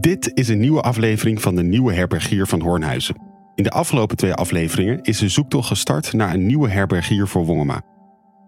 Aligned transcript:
Dit 0.00 0.30
is 0.34 0.48
een 0.48 0.58
nieuwe 0.58 0.80
aflevering 0.80 1.42
van 1.42 1.54
de 1.54 1.62
Nieuwe 1.62 1.92
Herbergier 1.92 2.46
van 2.46 2.60
Hoornhuizen. 2.60 3.16
In 3.54 3.62
de 3.62 3.70
afgelopen 3.70 4.16
twee 4.16 4.34
afleveringen 4.34 5.02
is 5.02 5.18
de 5.18 5.28
zoektocht 5.28 5.68
gestart 5.68 6.12
naar 6.12 6.34
een 6.34 6.46
nieuwe 6.46 6.68
herbergier 6.68 7.28
voor 7.28 7.44
Wongema. 7.44 7.82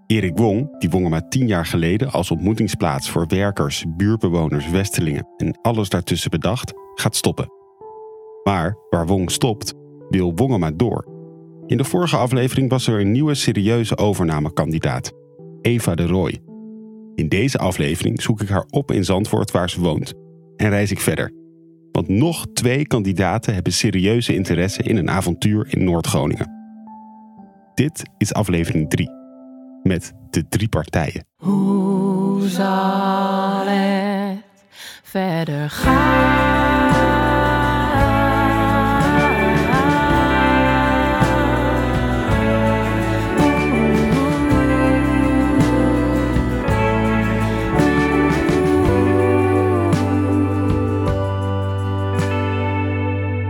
Erik 0.07 0.39
Wong, 0.39 0.79
die 0.79 0.91
Wongema 0.91 1.29
tien 1.29 1.47
jaar 1.47 1.67
geleden 1.67 2.13
als 2.13 2.31
ontmoetingsplaats 2.31 3.11
voor 3.11 3.27
werkers, 3.27 3.85
buurtbewoners, 3.89 4.71
westelingen 4.71 5.29
en 5.37 5.59
alles 5.63 5.89
daartussen 5.89 6.31
bedacht, 6.31 6.73
gaat 6.95 7.17
stoppen. 7.17 7.49
Maar 8.45 8.77
waar 8.91 9.07
Wong 9.07 9.31
stopt, 9.31 9.75
wil 10.09 10.35
Wongema 10.35 10.71
door. 10.71 11.07
In 11.67 11.77
de 11.77 11.85
vorige 11.85 12.17
aflevering 12.17 12.71
was 12.71 12.87
er 12.87 13.01
een 13.01 13.13
nieuwe 13.13 13.35
serieuze 13.35 13.97
overnamekandidaat, 13.97 15.13
Eva 15.61 15.95
de 15.95 16.07
Rooij. 16.07 16.39
In 17.15 17.29
deze 17.29 17.59
aflevering 17.59 18.23
zoek 18.23 18.41
ik 18.41 18.49
haar 18.49 18.67
op 18.71 18.93
in 18.93 19.05
Zandvoort 19.05 19.51
waar 19.51 19.71
ze 19.71 19.81
woont 19.81 20.15
en 20.57 20.69
reis 20.69 20.91
ik 20.91 21.01
verder. 21.01 21.42
Want 21.93 22.09
nog 22.09 22.47
twee 22.53 22.87
kandidaten 22.87 23.55
hebben 23.55 23.73
serieuze 23.73 24.35
interesse 24.35 24.83
in 24.83 24.97
een 24.97 25.11
avontuur 25.11 25.67
in 25.71 25.85
Noord-Groningen. 25.85 26.51
Dit 27.75 28.03
is 28.19 28.33
aflevering 28.33 28.91
3 28.91 29.11
met 29.83 30.13
de 30.31 30.49
drie 30.49 30.69
partijen. 30.69 31.27
Hoe 31.37 32.49
zal 32.49 33.67
het 33.67 34.43
verder 35.03 35.71
gaan? 35.71 36.72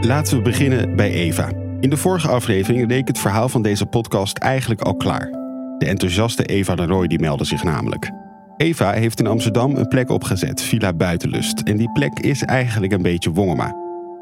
Laten 0.07 0.37
we 0.37 0.43
beginnen 0.43 0.97
bij 0.97 1.11
Eva. 1.11 1.49
In 1.81 1.91
de 1.91 1.97
vorige 1.97 2.29
aflevering 2.29 2.87
leek 2.89 3.09
het 3.09 3.19
verhaal 3.19 3.49
van 3.49 3.63
deze 3.63 3.87
podcast 3.87 4.39
eigenlijk 4.39 4.81
al 4.81 4.95
klaar. 4.95 5.31
De 5.79 5.87
enthousiaste 5.87 6.45
Eva 6.45 6.75
de 6.75 6.87
Rooij 6.87 7.07
die 7.07 7.21
meldde 7.21 7.45
zich 7.45 7.63
namelijk. 7.63 8.11
Eva 8.57 8.93
heeft 8.93 9.21
in 9.21 9.27
Amsterdam 9.27 9.75
een 9.75 9.89
plek 9.89 10.11
opgezet, 10.11 10.63
Villa 10.63 10.93
Buitenlust. 10.93 11.61
En 11.61 11.77
die 11.77 11.93
plek 11.93 12.19
is 12.19 12.43
eigenlijk 12.43 12.93
een 12.93 13.03
beetje 13.03 13.31
Wongema. 13.31 13.67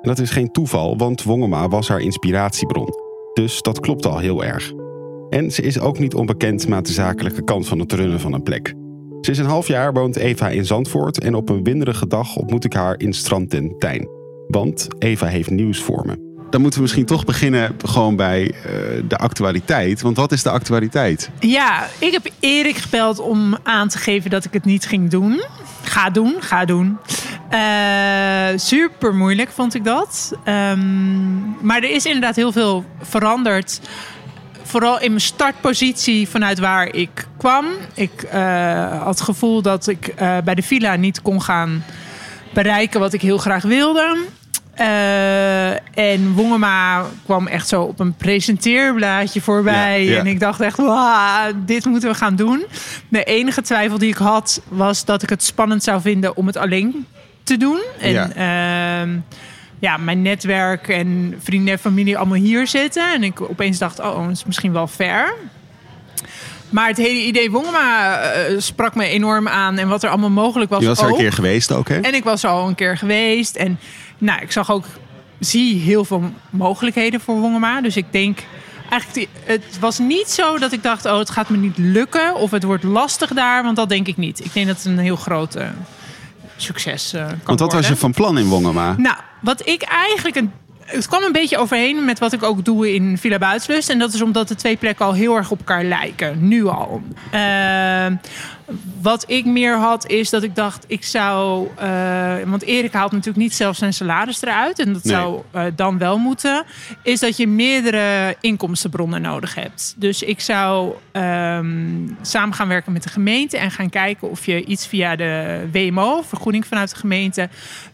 En 0.02 0.08
dat 0.08 0.18
is 0.18 0.30
geen 0.30 0.52
toeval, 0.52 0.96
want 0.96 1.22
Wongema 1.22 1.68
was 1.68 1.88
haar 1.88 2.00
inspiratiebron. 2.00 2.88
Dus 3.34 3.62
dat 3.62 3.80
klopt 3.80 4.06
al 4.06 4.18
heel 4.18 4.44
erg. 4.44 4.72
En 5.30 5.50
ze 5.50 5.62
is 5.62 5.80
ook 5.80 5.98
niet 5.98 6.14
onbekend 6.14 6.68
met 6.68 6.86
de 6.86 6.92
zakelijke 6.92 7.44
kant 7.44 7.68
van 7.68 7.78
het 7.78 7.92
runnen 7.92 8.20
van 8.20 8.32
een 8.32 8.42
plek. 8.42 8.74
Sinds 9.20 9.40
een 9.40 9.46
half 9.46 9.66
jaar 9.66 9.92
woont 9.92 10.16
Eva 10.16 10.48
in 10.48 10.66
Zandvoort 10.66 11.20
en 11.20 11.34
op 11.34 11.48
een 11.48 11.64
winderige 11.64 12.06
dag 12.06 12.36
ontmoet 12.36 12.64
ik 12.64 12.72
haar 12.72 12.98
in 12.98 13.12
Strandtent 13.12 13.80
Tijn. 13.80 14.19
Want 14.50 14.88
Eva 14.98 15.26
heeft 15.26 15.50
nieuws 15.50 15.82
voor 15.82 16.06
me. 16.06 16.28
Dan 16.50 16.60
moeten 16.60 16.78
we 16.78 16.84
misschien 16.84 17.06
toch 17.06 17.24
beginnen 17.24 17.76
gewoon 17.84 18.16
bij 18.16 18.50
eh, 18.50 18.72
de 19.08 19.16
actualiteit. 19.16 20.00
Want 20.00 20.16
wat 20.16 20.32
is 20.32 20.42
de 20.42 20.50
actualiteit? 20.50 21.30
Ja, 21.40 21.86
ik 21.98 22.12
heb 22.12 22.28
Erik 22.40 22.76
gebeld 22.76 23.18
om 23.18 23.58
aan 23.62 23.88
te 23.88 23.98
geven 23.98 24.30
dat 24.30 24.44
ik 24.44 24.52
het 24.52 24.64
niet 24.64 24.86
ging 24.86 25.10
doen. 25.10 25.42
Ga 25.82 26.10
doen, 26.10 26.34
ga 26.40 26.64
doen. 26.64 26.98
Uh, 27.50 28.58
super 28.58 29.14
moeilijk 29.14 29.50
vond 29.50 29.74
ik 29.74 29.84
dat. 29.84 30.32
Um, 30.44 31.56
maar 31.60 31.76
er 31.76 31.90
is 31.90 32.06
inderdaad 32.06 32.36
heel 32.36 32.52
veel 32.52 32.84
veranderd. 33.02 33.80
Vooral 34.62 35.00
in 35.00 35.08
mijn 35.08 35.20
startpositie 35.20 36.28
vanuit 36.28 36.58
waar 36.58 36.94
ik 36.94 37.26
kwam. 37.36 37.66
Ik 37.94 38.24
uh, 38.34 39.02
had 39.02 39.18
het 39.18 39.20
gevoel 39.20 39.62
dat 39.62 39.86
ik 39.86 40.14
bij 40.44 40.54
de 40.54 40.62
villa 40.62 40.96
niet 40.96 41.22
kon 41.22 41.42
gaan 41.42 41.84
bereiken 42.54 43.00
wat 43.00 43.12
ik 43.12 43.20
heel 43.20 43.38
graag 43.38 43.62
wilde. 43.62 44.18
Uh, 44.78 45.70
en 45.98 46.32
Wongema 46.32 47.04
kwam 47.24 47.46
echt 47.46 47.68
zo 47.68 47.82
op 47.82 48.00
een 48.00 48.14
presenteerblaadje 48.14 49.40
voorbij. 49.40 50.04
Ja, 50.04 50.10
ja. 50.12 50.18
En 50.18 50.26
ik 50.26 50.40
dacht 50.40 50.60
echt, 50.60 50.76
wow, 50.76 51.52
dit 51.66 51.84
moeten 51.84 52.10
we 52.10 52.14
gaan 52.14 52.36
doen. 52.36 52.64
De 53.08 53.24
enige 53.24 53.62
twijfel 53.62 53.98
die 53.98 54.08
ik 54.08 54.16
had, 54.16 54.62
was 54.68 55.04
dat 55.04 55.22
ik 55.22 55.28
het 55.28 55.42
spannend 55.42 55.82
zou 55.82 56.00
vinden 56.00 56.36
om 56.36 56.46
het 56.46 56.56
alleen 56.56 57.06
te 57.42 57.56
doen. 57.56 57.80
En 57.98 58.12
ja, 58.12 58.28
uh, 59.04 59.12
ja 59.78 59.96
mijn 59.96 60.22
netwerk 60.22 60.88
en 60.88 61.34
vrienden 61.42 61.72
en 61.72 61.78
familie 61.78 62.16
allemaal 62.16 62.38
hier 62.38 62.66
zitten. 62.66 63.12
En 63.14 63.22
ik 63.22 63.40
opeens 63.40 63.78
dacht, 63.78 64.00
oh, 64.00 64.22
dat 64.22 64.30
is 64.30 64.44
misschien 64.44 64.72
wel 64.72 64.86
fair. 64.86 65.34
Maar 66.70 66.88
het 66.88 66.96
hele 66.96 67.24
idee 67.24 67.50
Wongema 67.50 68.20
uh, 68.22 68.60
sprak 68.60 68.94
me 68.94 69.04
enorm 69.04 69.48
aan. 69.48 69.78
En 69.78 69.88
wat 69.88 70.02
er 70.02 70.10
allemaal 70.10 70.30
mogelijk 70.30 70.70
was. 70.70 70.80
Je 70.80 70.86
was 70.86 70.98
er 70.98 71.04
ook. 71.04 71.10
een 71.10 71.18
keer 71.18 71.32
geweest 71.32 71.72
ook, 71.72 71.88
hè? 71.88 72.00
En 72.00 72.14
ik 72.14 72.24
was 72.24 72.44
al 72.44 72.68
een 72.68 72.74
keer 72.74 72.96
geweest. 72.96 73.56
En 73.56 73.78
nou, 74.20 74.40
ik 74.40 74.52
zag 74.52 74.70
ook, 74.70 74.84
zie 75.38 75.80
heel 75.80 76.04
veel 76.04 76.32
mogelijkheden 76.50 77.20
voor 77.20 77.40
Wongema. 77.40 77.80
Dus 77.80 77.96
ik 77.96 78.06
denk, 78.10 78.38
eigenlijk, 78.90 79.28
het 79.44 79.78
was 79.80 79.98
niet 79.98 80.28
zo 80.28 80.58
dat 80.58 80.72
ik 80.72 80.82
dacht, 80.82 81.04
oh, 81.06 81.18
het 81.18 81.30
gaat 81.30 81.48
me 81.48 81.56
niet 81.56 81.78
lukken. 81.78 82.34
Of 82.34 82.50
het 82.50 82.62
wordt 82.62 82.84
lastig 82.84 83.30
daar, 83.30 83.62
want 83.62 83.76
dat 83.76 83.88
denk 83.88 84.06
ik 84.06 84.16
niet. 84.16 84.44
Ik 84.44 84.52
denk 84.52 84.66
dat 84.66 84.76
het 84.76 84.84
een 84.84 84.98
heel 84.98 85.16
groot 85.16 85.56
uh, 85.56 85.68
succes 86.56 87.14
uh, 87.14 87.20
kan 87.20 87.28
Want 87.28 87.46
wat 87.46 87.58
worden. 87.58 87.76
was 87.78 87.88
je 87.88 87.96
van 87.96 88.12
plan 88.12 88.38
in 88.38 88.46
Wongema? 88.46 88.94
Nou, 88.98 89.16
wat 89.40 89.66
ik 89.66 89.82
eigenlijk 89.82 90.36
een 90.36 90.52
het 90.90 91.06
kwam 91.06 91.22
een 91.22 91.32
beetje 91.32 91.58
overheen 91.58 92.04
met 92.04 92.18
wat 92.18 92.32
ik 92.32 92.42
ook 92.42 92.64
doe 92.64 92.94
in 92.94 93.18
Villa 93.18 93.38
Buitenlust. 93.38 93.90
En 93.90 93.98
dat 93.98 94.12
is 94.12 94.22
omdat 94.22 94.48
de 94.48 94.54
twee 94.54 94.76
plekken 94.76 95.06
al 95.06 95.12
heel 95.12 95.36
erg 95.36 95.50
op 95.50 95.58
elkaar 95.58 95.84
lijken. 95.84 96.48
Nu 96.48 96.66
al. 96.66 97.02
Uh, 97.34 98.06
wat 99.00 99.24
ik 99.26 99.44
meer 99.44 99.78
had, 99.78 100.06
is 100.06 100.30
dat 100.30 100.42
ik 100.42 100.54
dacht, 100.54 100.84
ik 100.86 101.04
zou. 101.04 101.68
Uh, 101.82 102.34
want 102.46 102.62
Erik 102.62 102.92
haalt 102.92 103.10
natuurlijk 103.12 103.38
niet 103.38 103.54
zelf 103.54 103.76
zijn 103.76 103.92
salaris 103.92 104.42
eruit. 104.42 104.78
En 104.78 104.92
dat 104.92 105.04
nee. 105.04 105.14
zou 105.14 105.42
uh, 105.54 105.62
dan 105.76 105.98
wel 105.98 106.18
moeten. 106.18 106.64
Is 107.02 107.20
dat 107.20 107.36
je 107.36 107.46
meerdere 107.46 108.36
inkomstenbronnen 108.40 109.22
nodig 109.22 109.54
hebt. 109.54 109.94
Dus 109.96 110.22
ik 110.22 110.40
zou 110.40 110.94
um, 111.12 112.16
samen 112.22 112.54
gaan 112.54 112.68
werken 112.68 112.92
met 112.92 113.02
de 113.02 113.08
gemeente. 113.08 113.58
En 113.58 113.70
gaan 113.70 113.90
kijken 113.90 114.30
of 114.30 114.46
je 114.46 114.64
iets 114.64 114.86
via 114.86 115.16
de 115.16 115.64
WMO, 115.72 116.22
vergoeding 116.22 116.66
vanuit 116.66 116.90
de 116.90 116.96
gemeente. 116.96 117.48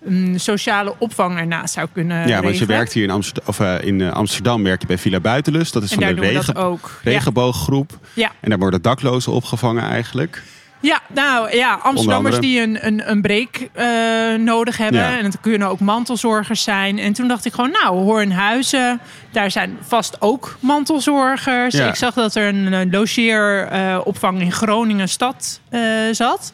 Um, 0.09 0.39
sociale 0.39 0.95
opvang 0.99 1.39
ernaast 1.39 1.75
zou 1.75 1.89
kunnen. 1.93 2.17
Ja, 2.17 2.23
regelen. 2.23 2.43
want 2.43 2.59
je 2.59 2.67
werkt 2.67 2.93
hier 2.93 3.05
in 3.05 3.11
Amsterdam, 3.11 3.45
of, 3.47 3.61
uh, 3.61 3.83
in 3.83 4.03
Amsterdam 4.03 4.63
werk 4.63 4.81
je 4.81 4.87
bij 4.87 4.99
Villa 4.99 5.21
Buitenlust. 5.21 5.73
Dat 5.73 5.83
is 5.83 5.91
en 5.91 6.03
van 6.03 6.15
de 6.15 6.21
regen, 6.21 6.55
ook. 6.55 7.01
regenbooggroep. 7.03 7.99
Ja. 8.15 8.33
En 8.41 8.49
daar 8.51 8.59
worden 8.59 8.83
daklozen 8.83 9.33
opgevangen 9.33 9.83
eigenlijk. 9.83 10.43
Ja, 10.81 11.01
nou 11.15 11.57
ja, 11.57 11.79
Amsterdammers 11.83 12.39
die 12.39 12.61
een, 12.61 12.87
een, 12.87 13.11
een 13.11 13.23
break 13.23 13.59
uh, 13.77 14.45
nodig 14.45 14.77
hebben. 14.77 15.01
Ja. 15.01 15.19
En 15.19 15.25
het 15.25 15.41
kunnen 15.41 15.69
ook 15.69 15.81
mantelzorgers 15.81 16.63
zijn. 16.63 16.99
En 16.99 17.13
toen 17.13 17.29
dacht 17.29 17.45
ik 17.45 17.53
gewoon, 17.55 17.71
nou, 17.71 17.97
Hoornhuizen, 17.97 19.01
daar 19.31 19.51
zijn 19.51 19.79
vast 19.81 20.17
ook 20.21 20.57
mantelzorgers. 20.61 21.75
Ja. 21.75 21.89
Ik 21.89 21.95
zag 21.95 22.15
dat 22.15 22.35
er 22.35 22.49
een, 22.49 22.73
een 22.73 22.91
logeeropvang 22.91 24.39
uh, 24.39 24.45
in 24.45 24.53
Groningen 24.53 25.09
stad 25.09 25.61
uh, 25.71 25.81
zat. 26.13 26.53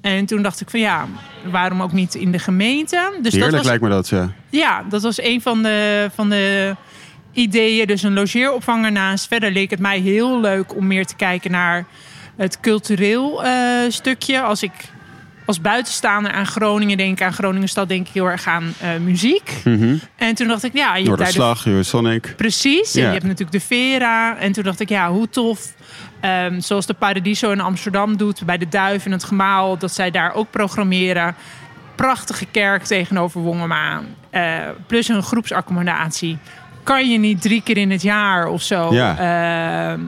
En 0.00 0.26
toen 0.26 0.42
dacht 0.42 0.60
ik 0.60 0.70
van 0.70 0.80
ja, 0.80 1.06
waarom 1.50 1.82
ook 1.82 1.92
niet 1.92 2.14
in 2.14 2.32
de 2.32 2.38
gemeente? 2.38 3.12
Dus 3.22 3.32
Heerlijk 3.32 3.52
dat 3.52 3.60
was, 3.60 3.68
lijkt 3.68 3.82
me 3.82 3.88
dat, 3.88 4.08
ja. 4.08 4.30
Ja, 4.50 4.84
dat 4.88 5.02
was 5.02 5.22
een 5.22 5.42
van 5.42 5.62
de... 5.62 6.10
Van 6.14 6.28
de 6.28 6.76
ideeën, 7.32 7.86
dus 7.86 8.02
een 8.02 8.12
logeeropvang 8.12 8.84
ernaast. 8.84 9.26
Verder 9.26 9.52
leek 9.52 9.70
het 9.70 9.78
mij 9.78 9.98
heel 9.98 10.40
leuk 10.40 10.76
om 10.76 10.86
meer 10.86 11.06
te 11.06 11.16
kijken 11.16 11.50
naar 11.50 11.84
het 12.40 12.60
cultureel 12.60 13.44
uh, 13.44 13.50
stukje. 13.88 14.40
Als 14.40 14.62
ik 14.62 14.72
als 15.44 15.60
buitenstaander 15.60 16.32
aan 16.32 16.46
Groningen 16.46 16.96
denk, 16.96 17.22
aan 17.22 17.32
Groningenstad, 17.32 17.88
denk 17.88 18.06
ik 18.06 18.14
heel 18.14 18.26
erg 18.26 18.46
aan 18.46 18.74
uh, 18.82 18.88
muziek. 19.04 19.52
Mm 19.64 19.78
-hmm. 19.78 20.00
En 20.16 20.34
toen 20.34 20.48
dacht 20.48 20.64
ik, 20.64 20.74
ja, 20.74 20.96
je 20.96 21.04
Noorderslag, 21.04 21.62
de... 21.62 21.82
Sonic. 21.82 22.34
Precies. 22.36 22.92
Ja. 22.92 23.00
En 23.00 23.06
je 23.06 23.12
hebt 23.12 23.24
natuurlijk 23.24 23.52
de 23.52 23.60
Vera. 23.60 24.36
En 24.38 24.52
toen 24.52 24.64
dacht 24.64 24.80
ik, 24.80 24.88
ja, 24.88 25.10
hoe 25.10 25.28
tof. 25.28 25.74
Um, 26.24 26.60
zoals 26.60 26.86
de 26.86 26.94
Paradiso 26.94 27.50
in 27.50 27.60
Amsterdam 27.60 28.16
doet, 28.16 28.44
bij 28.44 28.58
de 28.58 28.68
Duif 28.68 29.04
en 29.04 29.12
het 29.12 29.24
Gemaal, 29.24 29.78
dat 29.78 29.92
zij 29.92 30.10
daar 30.10 30.34
ook 30.34 30.50
programmeren. 30.50 31.34
Prachtige 31.94 32.46
kerk 32.46 32.84
tegenover 32.84 33.40
Wongema. 33.40 34.00
Uh, 34.32 34.58
plus 34.86 35.08
een 35.08 35.22
groepsaccommodatie. 35.22 36.38
Kan 36.82 37.10
je 37.10 37.18
niet 37.18 37.42
drie 37.42 37.62
keer 37.62 37.76
in 37.76 37.90
het 37.90 38.02
jaar 38.02 38.46
of 38.46 38.62
zo. 38.62 38.94
Ja. 38.94 39.94
Uh, 39.94 40.00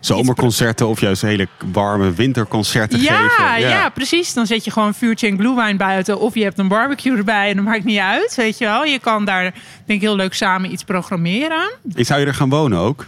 Zomerconcerten 0.00 0.88
of 0.88 1.00
juist 1.00 1.22
hele 1.22 1.48
warme 1.72 2.12
winterconcerten 2.12 3.00
ja, 3.00 3.28
geven. 3.28 3.60
Ja. 3.60 3.68
ja, 3.68 3.88
precies. 3.88 4.34
Dan 4.34 4.46
zet 4.46 4.64
je 4.64 4.70
gewoon 4.70 4.88
een 4.88 4.94
vuurtje 4.94 5.28
en 5.28 5.38
glühwein 5.38 5.76
buiten. 5.76 6.20
Of 6.20 6.34
je 6.34 6.42
hebt 6.42 6.58
een 6.58 6.68
barbecue 6.68 7.16
erbij 7.16 7.50
en 7.50 7.56
dat 7.56 7.64
maakt 7.64 7.84
niet 7.84 7.98
uit. 7.98 8.34
Weet 8.34 8.58
je 8.58 8.64
wel. 8.64 8.84
Je 8.84 8.98
kan 8.98 9.24
daar 9.24 9.42
denk 9.42 9.54
ik 9.86 10.00
heel 10.00 10.16
leuk 10.16 10.34
samen 10.34 10.72
iets 10.72 10.84
programmeren. 10.84 11.70
En 11.94 12.04
zou 12.04 12.20
je 12.20 12.26
er 12.26 12.34
gaan 12.34 12.48
wonen 12.48 12.78
ook? 12.78 13.06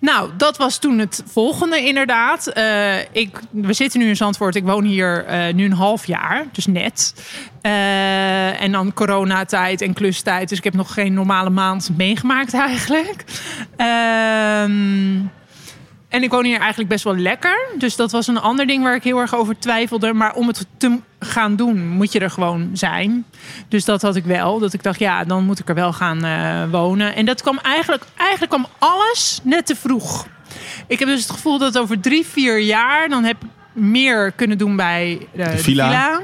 Nou, 0.00 0.30
dat 0.36 0.56
was 0.56 0.78
toen 0.78 0.98
het 0.98 1.22
volgende 1.26 1.80
inderdaad. 1.86 2.52
Uh, 2.56 2.98
ik, 2.98 3.40
we 3.50 3.72
zitten 3.72 4.00
nu 4.00 4.08
in 4.08 4.16
Zandvoort. 4.16 4.54
Ik 4.54 4.64
woon 4.64 4.84
hier 4.84 5.24
uh, 5.28 5.54
nu 5.54 5.64
een 5.64 5.72
half 5.72 6.06
jaar, 6.06 6.46
dus 6.52 6.66
net. 6.66 7.14
Uh, 7.62 8.62
en 8.62 8.72
dan 8.72 8.92
coronatijd 8.92 9.80
en 9.80 9.92
klustijd. 9.92 10.48
Dus 10.48 10.58
ik 10.58 10.64
heb 10.64 10.74
nog 10.74 10.92
geen 10.92 11.14
normale 11.14 11.50
maand 11.50 11.90
meegemaakt 11.96 12.54
eigenlijk. 12.54 13.24
Ehm, 13.76 15.20
en 16.08 16.22
ik 16.22 16.30
woon 16.30 16.44
hier 16.44 16.58
eigenlijk 16.58 16.88
best 16.88 17.04
wel 17.04 17.16
lekker. 17.16 17.68
Dus 17.78 17.96
dat 17.96 18.12
was 18.12 18.26
een 18.26 18.40
ander 18.40 18.66
ding 18.66 18.82
waar 18.82 18.94
ik 18.94 19.02
heel 19.02 19.18
erg 19.18 19.34
over 19.34 19.58
twijfelde. 19.58 20.12
Maar 20.12 20.34
om 20.34 20.46
het 20.46 20.66
te 20.76 20.98
gaan 21.20 21.56
doen, 21.56 21.88
moet 21.88 22.12
je 22.12 22.18
er 22.18 22.30
gewoon 22.30 22.70
zijn. 22.72 23.24
Dus 23.68 23.84
dat 23.84 24.02
had 24.02 24.16
ik 24.16 24.24
wel. 24.24 24.58
Dat 24.58 24.72
ik 24.72 24.82
dacht, 24.82 24.98
ja, 24.98 25.24
dan 25.24 25.44
moet 25.44 25.58
ik 25.58 25.68
er 25.68 25.74
wel 25.74 25.92
gaan 25.92 26.24
uh, 26.24 26.70
wonen. 26.70 27.14
En 27.14 27.24
dat 27.24 27.42
kwam 27.42 27.58
eigenlijk, 27.58 28.04
eigenlijk 28.16 28.50
kwam 28.50 28.66
alles 28.78 29.40
net 29.42 29.66
te 29.66 29.76
vroeg. 29.76 30.26
Ik 30.86 30.98
heb 30.98 31.08
dus 31.08 31.22
het 31.22 31.30
gevoel 31.30 31.58
dat 31.58 31.78
over 31.78 32.00
drie, 32.00 32.26
vier 32.26 32.60
jaar, 32.60 33.08
dan 33.08 33.24
heb 33.24 33.36
meer 33.72 34.32
kunnen 34.32 34.58
doen 34.58 34.76
bij 34.76 35.26
de, 35.32 35.42
de 35.42 35.58
villa. 35.58 36.20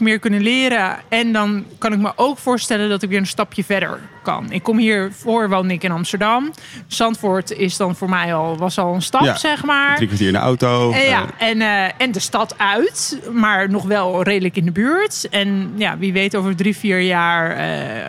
Ik 0.00 0.06
meer 0.06 0.18
kunnen 0.18 0.42
leren. 0.42 0.96
En 1.08 1.32
dan 1.32 1.64
kan 1.78 1.92
ik 1.92 1.98
me 1.98 2.12
ook 2.16 2.38
voorstellen 2.38 2.88
dat 2.88 3.02
ik 3.02 3.08
weer 3.08 3.18
een 3.18 3.26
stapje 3.26 3.64
verder 3.64 3.98
kan. 4.22 4.52
Ik 4.52 4.62
kom 4.62 4.78
hier 4.78 5.12
voor, 5.12 5.48
woon 5.48 5.70
ik 5.70 5.82
in 5.82 5.90
Amsterdam. 5.90 6.52
Zandvoort 6.86 7.50
is 7.50 7.76
dan 7.76 7.96
voor 7.96 8.08
mij 8.08 8.34
al, 8.34 8.56
was 8.56 8.78
al 8.78 8.94
een 8.94 9.02
stap, 9.02 9.36
zeg 9.36 9.64
maar. 9.64 9.96
Drie 9.96 10.06
kwartier 10.06 10.26
in 10.26 10.32
de 10.32 10.38
auto. 10.38 10.92
En, 10.92 11.04
ja, 11.04 11.26
en, 11.38 11.60
uh, 11.60 12.00
en 12.00 12.12
de 12.12 12.20
stad 12.20 12.58
uit, 12.58 13.18
maar 13.32 13.70
nog 13.70 13.84
wel 13.84 14.22
redelijk 14.22 14.56
in 14.56 14.64
de 14.64 14.72
buurt. 14.72 15.28
En 15.28 15.72
ja, 15.76 15.98
wie 15.98 16.12
weet 16.12 16.36
over 16.36 16.56
drie, 16.56 16.76
vier 16.76 17.00
jaar 17.00 17.58
uh, 17.58 18.04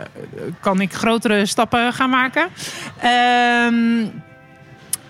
kan 0.59 0.81
ik 0.81 0.93
grotere 0.93 1.45
stappen 1.45 1.93
gaan 1.93 2.09
maken. 2.09 2.47
Uh, 3.03 4.07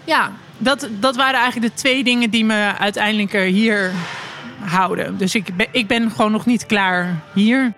ja, 0.03 0.31
dat, 0.57 0.87
dat 0.99 1.15
waren 1.15 1.39
eigenlijk 1.39 1.73
de 1.73 1.81
twee 1.81 2.03
dingen 2.03 2.29
die 2.29 2.45
me 2.45 2.71
uiteindelijk 2.79 3.31
hier 3.31 3.91
Dus 5.17 5.35
ik 5.35 5.55
ben, 5.55 5.67
ik 5.71 5.87
ben 5.87 6.11
gewoon 6.11 6.31
nog 6.31 6.45
niet 6.45 6.65
klaar 6.65 7.21
hier. 7.33 7.73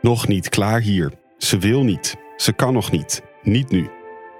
Nog 0.00 0.28
niet 0.28 0.48
klaar 0.48 0.80
hier. 0.80 1.12
Ze 1.38 1.58
wil 1.58 1.84
niet. 1.84 2.16
Ze 2.36 2.52
kan 2.52 2.72
nog 2.72 2.90
niet. 2.90 3.22
Niet 3.42 3.70
nu. 3.70 3.88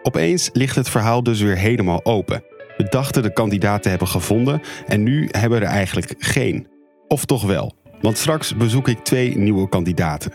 Opeens 0.03 0.51
ligt 0.53 0.77
het 0.77 0.89
verhaal 0.89 1.23
dus 1.23 1.41
weer 1.41 1.57
helemaal 1.57 2.05
open. 2.05 2.43
We 2.77 2.87
dachten 2.89 3.23
de 3.23 3.33
kandidaat 3.33 3.83
te 3.83 3.89
hebben 3.89 4.09
gevonden 4.09 4.61
en 4.87 5.03
nu 5.03 5.29
hebben 5.31 5.59
we 5.59 5.65
er 5.65 5.71
eigenlijk 5.71 6.15
geen. 6.19 6.67
Of 7.09 7.25
toch 7.25 7.43
wel, 7.43 7.77
want 8.01 8.19
straks 8.19 8.57
bezoek 8.57 8.89
ik 8.89 8.99
twee 8.99 9.37
nieuwe 9.37 9.69
kandidaten. 9.69 10.33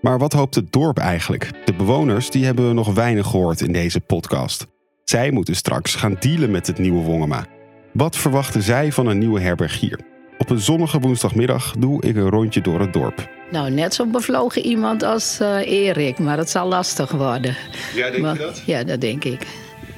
Maar 0.00 0.18
wat 0.18 0.32
hoopt 0.32 0.54
het 0.54 0.72
dorp 0.72 0.98
eigenlijk? 0.98 1.50
De 1.64 1.74
bewoners 1.74 2.30
die 2.30 2.44
hebben 2.44 2.68
we 2.68 2.74
nog 2.74 2.94
weinig 2.94 3.26
gehoord 3.26 3.60
in 3.60 3.72
deze 3.72 4.00
podcast. 4.00 4.66
Zij 5.04 5.30
moeten 5.30 5.56
straks 5.56 5.94
gaan 5.94 6.16
dealen 6.18 6.50
met 6.50 6.66
het 6.66 6.78
nieuwe 6.78 7.02
Wongema. 7.02 7.46
Wat 7.92 8.16
verwachten 8.16 8.62
zij 8.62 8.92
van 8.92 9.06
een 9.06 9.18
nieuwe 9.18 9.40
herbergier? 9.40 10.09
Op 10.40 10.50
een 10.50 10.60
zonnige 10.60 10.98
woensdagmiddag 10.98 11.74
doe 11.78 12.02
ik 12.02 12.16
een 12.16 12.28
rondje 12.28 12.60
door 12.60 12.80
het 12.80 12.92
dorp. 12.92 13.28
Nou, 13.50 13.70
net 13.70 13.94
zo 13.94 14.06
bevlogen 14.06 14.62
iemand 14.66 15.02
als 15.02 15.38
uh, 15.42 15.66
Erik, 15.66 16.18
maar 16.18 16.38
het 16.38 16.50
zal 16.50 16.68
lastig 16.68 17.10
worden. 17.10 17.56
Ja, 17.94 18.10
denk 18.10 18.32
je 18.32 18.38
dat? 18.38 18.62
Ja, 18.66 18.84
dat 18.84 19.00
denk 19.00 19.24
ik. 19.24 19.46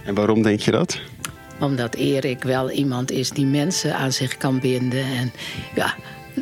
En 0.04 0.14
waarom 0.14 0.42
denk 0.42 0.60
je 0.60 0.70
dat? 0.70 1.00
Omdat 1.60 1.94
Erik 1.94 2.42
wel 2.42 2.70
iemand 2.70 3.10
is 3.10 3.30
die 3.30 3.46
mensen 3.46 3.96
aan 3.96 4.12
zich 4.12 4.36
kan 4.36 4.60
binden. 4.60 5.04
En 5.04 5.32
ja, 5.74 5.94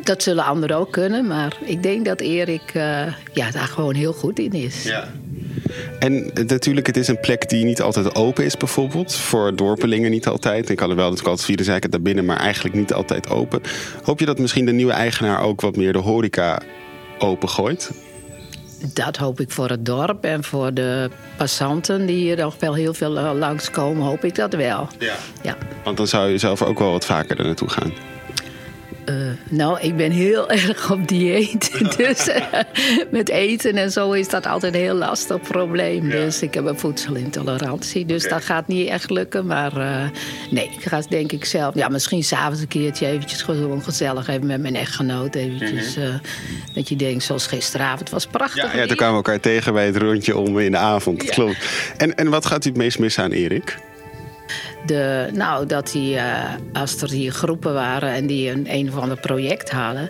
dat 0.03 0.23
zullen 0.23 0.45
anderen 0.45 0.77
ook 0.77 0.91
kunnen, 0.91 1.27
maar 1.27 1.57
ik 1.65 1.83
denk 1.83 2.05
dat 2.05 2.21
Erik 2.21 2.73
uh, 2.73 2.83
ja, 3.33 3.51
daar 3.51 3.67
gewoon 3.67 3.95
heel 3.95 4.13
goed 4.13 4.39
in 4.39 4.51
is. 4.51 4.83
Ja. 4.83 5.07
En 5.99 6.31
natuurlijk, 6.47 6.87
het 6.87 6.97
is 6.97 7.07
een 7.07 7.19
plek 7.19 7.49
die 7.49 7.65
niet 7.65 7.81
altijd 7.81 8.15
open 8.15 8.45
is, 8.45 8.57
bijvoorbeeld. 8.57 9.15
Voor 9.15 9.55
dorpelingen 9.55 10.11
niet 10.11 10.27
altijd. 10.27 10.69
Ik 10.69 10.79
had 10.79 10.89
er 10.89 10.95
wel 10.95 11.09
dat 11.09 11.19
ik 11.19 11.25
altijd 11.25 11.45
vierde 11.45 11.63
zei 11.63 11.77
het 11.79 11.91
daar 11.91 12.01
binnen, 12.01 12.25
maar 12.25 12.37
eigenlijk 12.37 12.75
niet 12.75 12.93
altijd 12.93 13.29
open. 13.29 13.61
Hoop 14.03 14.19
je 14.19 14.25
dat 14.25 14.39
misschien 14.39 14.65
de 14.65 14.71
nieuwe 14.71 14.91
eigenaar 14.91 15.41
ook 15.41 15.61
wat 15.61 15.75
meer 15.75 15.93
de 15.93 15.99
horeca 15.99 16.61
opengooit? 17.19 17.91
Dat 18.93 19.17
hoop 19.17 19.39
ik 19.39 19.51
voor 19.51 19.69
het 19.69 19.85
dorp 19.85 20.23
en 20.23 20.43
voor 20.43 20.73
de 20.73 21.09
passanten 21.37 22.05
die 22.05 22.17
hier 22.17 22.37
nog 22.37 22.55
wel 22.59 22.73
heel 22.73 22.93
veel 22.93 23.17
eh, 23.17 23.31
langskomen, 23.33 24.03
hoop 24.03 24.23
ik 24.23 24.35
dat 24.35 24.53
wel. 24.53 24.87
Ja. 24.99 25.15
ja. 25.41 25.57
Want 25.83 25.97
dan 25.97 26.07
zou 26.07 26.29
je 26.29 26.37
zelf 26.37 26.61
ook 26.61 26.79
wel 26.79 26.91
wat 26.91 27.05
vaker 27.05 27.37
er 27.37 27.45
naartoe 27.45 27.69
gaan. 27.69 27.93
Uh, 29.05 29.15
nou, 29.49 29.79
ik 29.79 29.95
ben 29.95 30.11
heel 30.11 30.49
erg 30.61 30.91
op 30.91 31.07
dieet. 31.07 31.71
Dus 31.97 32.27
uh, 32.27 32.35
met 33.11 33.29
eten 33.29 33.75
en 33.75 33.91
zo 33.91 34.11
is 34.11 34.29
dat 34.29 34.45
altijd 34.45 34.73
een 34.73 34.79
heel 34.79 34.95
lastig 34.95 35.41
probleem. 35.41 36.05
Ja. 36.05 36.11
Dus 36.11 36.41
ik 36.41 36.53
heb 36.53 36.65
een 36.65 36.79
voedselintolerantie. 36.79 38.05
Dus 38.05 38.25
okay. 38.25 38.37
dat 38.37 38.47
gaat 38.47 38.67
niet 38.67 38.87
echt 38.87 39.09
lukken. 39.09 39.45
Maar 39.45 39.77
uh, 39.77 40.03
nee, 40.49 40.69
ik 40.77 40.87
ga 40.87 41.01
denk 41.09 41.31
ik 41.31 41.45
zelf... 41.45 41.75
Ja, 41.75 41.87
misschien 41.87 42.23
s'avonds 42.23 42.61
een 42.61 42.67
keertje 42.67 43.07
eventjes 43.07 43.41
gewoon 43.41 43.83
gezellig 43.83 44.27
even 44.27 44.47
met 44.47 44.61
mijn 44.61 44.75
echtgenoot. 44.75 45.35
Eventjes, 45.35 45.95
mm 45.95 46.03
-hmm. 46.03 46.21
dat 46.73 46.89
je 46.89 46.95
denkt, 46.95 47.23
zoals 47.23 47.47
gisteravond, 47.47 47.99
het 47.99 48.09
was 48.09 48.27
prachtig. 48.27 48.73
Ja, 48.73 48.79
ja, 48.79 48.85
toen 48.87 48.95
kwamen 48.95 49.17
we 49.17 49.23
elkaar 49.23 49.39
tegen 49.39 49.73
bij 49.73 49.85
het 49.85 49.97
rondje 49.97 50.37
om 50.37 50.59
in 50.59 50.71
de 50.71 50.77
avond. 50.77 51.23
Ja. 51.23 51.31
Klopt. 51.31 51.57
En, 51.97 52.15
en 52.15 52.29
wat 52.29 52.45
gaat 52.45 52.65
u 52.65 52.69
het 52.69 52.77
meest 52.77 52.99
missen 52.99 53.23
aan 53.23 53.31
Erik? 53.31 53.77
De, 54.85 55.29
nou, 55.33 55.65
dat 55.65 55.91
die, 55.91 56.15
uh, 56.15 56.43
als 56.73 57.01
er 57.01 57.09
hier 57.09 57.31
groepen 57.31 57.73
waren 57.73 58.09
en 58.13 58.27
die 58.27 58.49
een, 58.49 58.65
een 58.69 58.89
of 58.89 58.97
ander 58.97 59.17
project 59.17 59.71
hadden. 59.71 60.09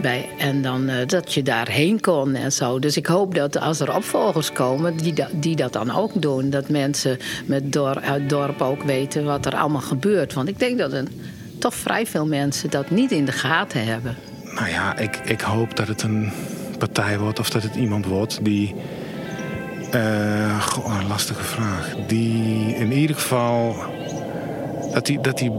Bij, 0.00 0.28
en 0.38 0.62
dan 0.62 0.90
uh, 0.90 0.96
dat 1.06 1.34
je 1.34 1.42
daarheen 1.42 2.00
kon 2.00 2.34
en 2.34 2.52
zo. 2.52 2.78
Dus 2.78 2.96
ik 2.96 3.06
hoop 3.06 3.34
dat 3.34 3.58
als 3.58 3.80
er 3.80 3.94
opvolgers 3.94 4.52
komen, 4.52 4.96
die, 4.96 5.14
die 5.32 5.56
dat 5.56 5.72
dan 5.72 5.90
ook 5.90 6.22
doen. 6.22 6.50
Dat 6.50 6.68
mensen 6.68 7.18
met 7.46 7.72
dor, 7.72 8.00
uit 8.00 8.28
dorp 8.28 8.62
ook 8.62 8.82
weten 8.82 9.24
wat 9.24 9.46
er 9.46 9.56
allemaal 9.56 9.80
gebeurt. 9.80 10.32
Want 10.32 10.48
ik 10.48 10.58
denk 10.58 10.78
dat 10.78 10.92
er 10.92 11.04
toch 11.58 11.74
vrij 11.74 12.06
veel 12.06 12.26
mensen 12.26 12.70
dat 12.70 12.90
niet 12.90 13.10
in 13.10 13.24
de 13.24 13.32
gaten 13.32 13.84
hebben. 13.84 14.16
Nou 14.54 14.68
ja, 14.68 14.96
ik, 14.96 15.16
ik 15.16 15.40
hoop 15.40 15.76
dat 15.76 15.88
het 15.88 16.02
een 16.02 16.32
partij 16.78 17.18
wordt 17.18 17.38
of 17.38 17.50
dat 17.50 17.62
het 17.62 17.74
iemand 17.74 18.06
wordt 18.06 18.44
die. 18.44 18.74
Uh, 19.94 20.60
goh, 20.60 20.98
een 21.00 21.06
lastige 21.06 21.42
vraag. 21.42 21.94
Die 22.06 22.74
in 22.74 22.92
ieder 22.92 23.16
geval 23.16 23.76
dat, 24.92 25.06
die, 25.06 25.20
dat, 25.20 25.38
die, 25.38 25.52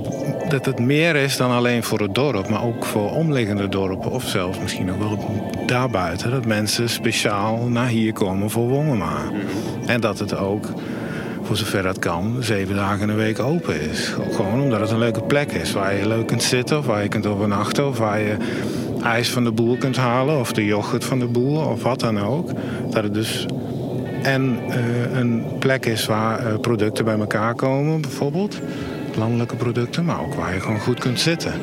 dat 0.50 0.66
het 0.66 0.80
meer 0.80 1.16
is 1.16 1.38
dan 1.38 1.52
alleen 1.52 1.84
voor 1.84 2.00
het 2.00 2.16
dorp, 2.16 2.50
maar 2.50 2.64
ook 2.64 2.86
voor 2.86 3.12
omliggende 3.12 3.70
dorpen 3.70 4.12
of 4.12 4.24
zelfs 4.24 4.60
misschien 4.60 4.92
ook 4.92 5.00
wel 5.00 5.52
daarbuiten. 5.66 6.32
Dat 6.32 6.46
mensen 6.46 6.90
speciaal 6.90 7.58
naar 7.68 7.88
hier 7.88 8.14
komen 8.14 8.50
voor 8.50 8.68
Wongema. 8.68 9.18
En 9.86 10.02
dat 10.02 10.20
het 10.20 10.36
ook, 10.36 10.66
voor 11.42 11.58
zover 11.58 11.84
dat 11.84 12.00
kan, 12.00 12.38
zeven 12.40 12.76
dagen 12.76 13.02
in 13.02 13.08
de 13.08 13.14
week 13.14 13.40
open 13.40 13.82
is. 13.82 14.16
Gewoon 14.32 14.62
omdat 14.62 14.80
het 14.80 14.92
een 14.92 14.98
leuke 14.98 15.24
plek 15.24 15.52
is 15.52 15.72
waar 15.72 15.96
je 15.96 16.08
leuk 16.08 16.28
kunt 16.28 16.44
zitten 16.44 16.78
of 16.78 16.86
waar 16.86 17.04
je 17.04 17.10
kunt 17.10 17.26
overnachten 17.26 17.88
of 17.88 17.98
waar 17.98 18.20
je 18.20 18.36
ijs 19.04 19.30
van 19.30 19.44
de 19.44 19.52
boer 19.52 19.78
kunt 19.78 19.98
halen 19.98 20.40
of 20.40 20.54
de 20.54 20.66
yoghurt 20.66 21.04
van 21.04 21.20
de 21.20 21.28
boer 21.28 21.70
of 21.70 21.84
wat 21.84 22.00
dan 22.00 22.20
ook. 22.20 22.50
Dat 22.90 23.04
het 23.04 23.14
dus 23.14 23.46
en 24.24 24.60
uh, 24.70 25.18
een 25.18 25.46
plek 25.60 25.86
is 25.86 26.06
waar 26.06 26.48
uh, 26.48 26.60
producten 26.60 27.06
bij 27.06 27.18
elkaar 27.18 27.56
komen, 27.56 28.02
bijvoorbeeld 28.02 28.62
landelijke 29.16 29.56
producten, 29.56 30.06
maar 30.06 30.22
ook 30.22 30.34
waar 30.34 30.54
je 30.54 30.60
gewoon 30.60 30.80
goed 30.80 31.00
kunt 31.00 31.20
zitten. 31.20 31.54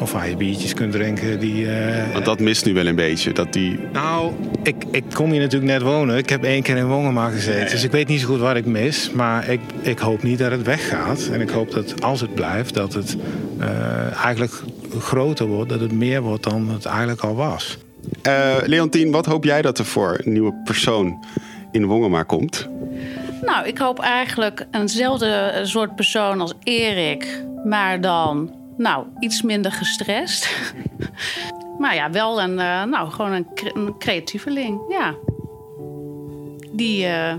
Of 0.00 0.12
waar 0.12 0.28
je 0.28 0.36
biertjes 0.36 0.74
kunt 0.74 0.92
drinken 0.92 1.40
die... 1.40 1.64
Uh... 1.64 2.12
Want 2.12 2.24
dat 2.24 2.40
mist 2.40 2.64
nu 2.64 2.74
wel 2.74 2.86
een 2.86 2.94
beetje, 2.94 3.32
dat 3.32 3.52
die... 3.52 3.78
Nou, 3.92 4.32
ik, 4.62 4.84
ik 4.90 5.04
kom 5.14 5.30
hier 5.30 5.40
natuurlijk 5.40 5.72
net 5.72 5.82
wonen. 5.82 6.16
Ik 6.16 6.28
heb 6.28 6.44
één 6.44 6.62
keer 6.62 6.76
in 6.76 6.86
Wongema 6.86 7.28
gezeten. 7.28 7.60
Nee. 7.60 7.70
Dus 7.70 7.84
ik 7.84 7.90
weet 7.90 8.08
niet 8.08 8.20
zo 8.20 8.26
goed 8.26 8.38
wat 8.38 8.56
ik 8.56 8.66
mis. 8.66 9.10
Maar 9.10 9.48
ik, 9.48 9.60
ik 9.80 9.98
hoop 9.98 10.22
niet 10.22 10.38
dat 10.38 10.50
het 10.50 10.62
weggaat. 10.62 11.28
En 11.32 11.40
ik 11.40 11.50
hoop 11.50 11.70
dat 11.70 12.02
als 12.02 12.20
het 12.20 12.34
blijft, 12.34 12.74
dat 12.74 12.92
het 12.92 13.16
uh, 13.60 14.24
eigenlijk 14.24 14.52
groter 14.98 15.46
wordt. 15.46 15.70
Dat 15.70 15.80
het 15.80 15.92
meer 15.92 16.22
wordt 16.22 16.42
dan 16.42 16.70
het 16.70 16.84
eigenlijk 16.84 17.20
al 17.20 17.34
was. 17.34 17.78
Uh, 18.26 18.54
Leontien, 18.64 19.10
wat 19.10 19.26
hoop 19.26 19.44
jij 19.44 19.62
dat 19.62 19.78
er 19.78 19.84
voor 19.84 20.20
een 20.24 20.32
nieuwe 20.32 20.54
persoon 20.64 21.24
in 21.72 21.86
Wongema 21.86 22.22
komt? 22.22 22.68
Nou, 23.48 23.66
ik 23.66 23.78
hoop 23.78 23.98
eigenlijk 23.98 24.66
eenzelfde 24.70 25.60
soort 25.62 25.94
persoon 25.94 26.40
als 26.40 26.54
Erik, 26.62 27.44
maar 27.64 28.00
dan 28.00 28.54
nou, 28.76 29.06
iets 29.20 29.42
minder 29.42 29.72
gestrest. 29.72 30.72
maar 31.80 31.94
ja, 31.94 32.10
wel 32.10 32.42
een, 32.42 32.50
uh, 32.50 32.84
nou, 32.84 33.10
gewoon 33.10 33.32
een, 33.32 33.46
een 33.74 33.98
creatieveling, 33.98 34.80
ja. 34.88 35.14
Die, 36.72 37.06
uh, 37.06 37.34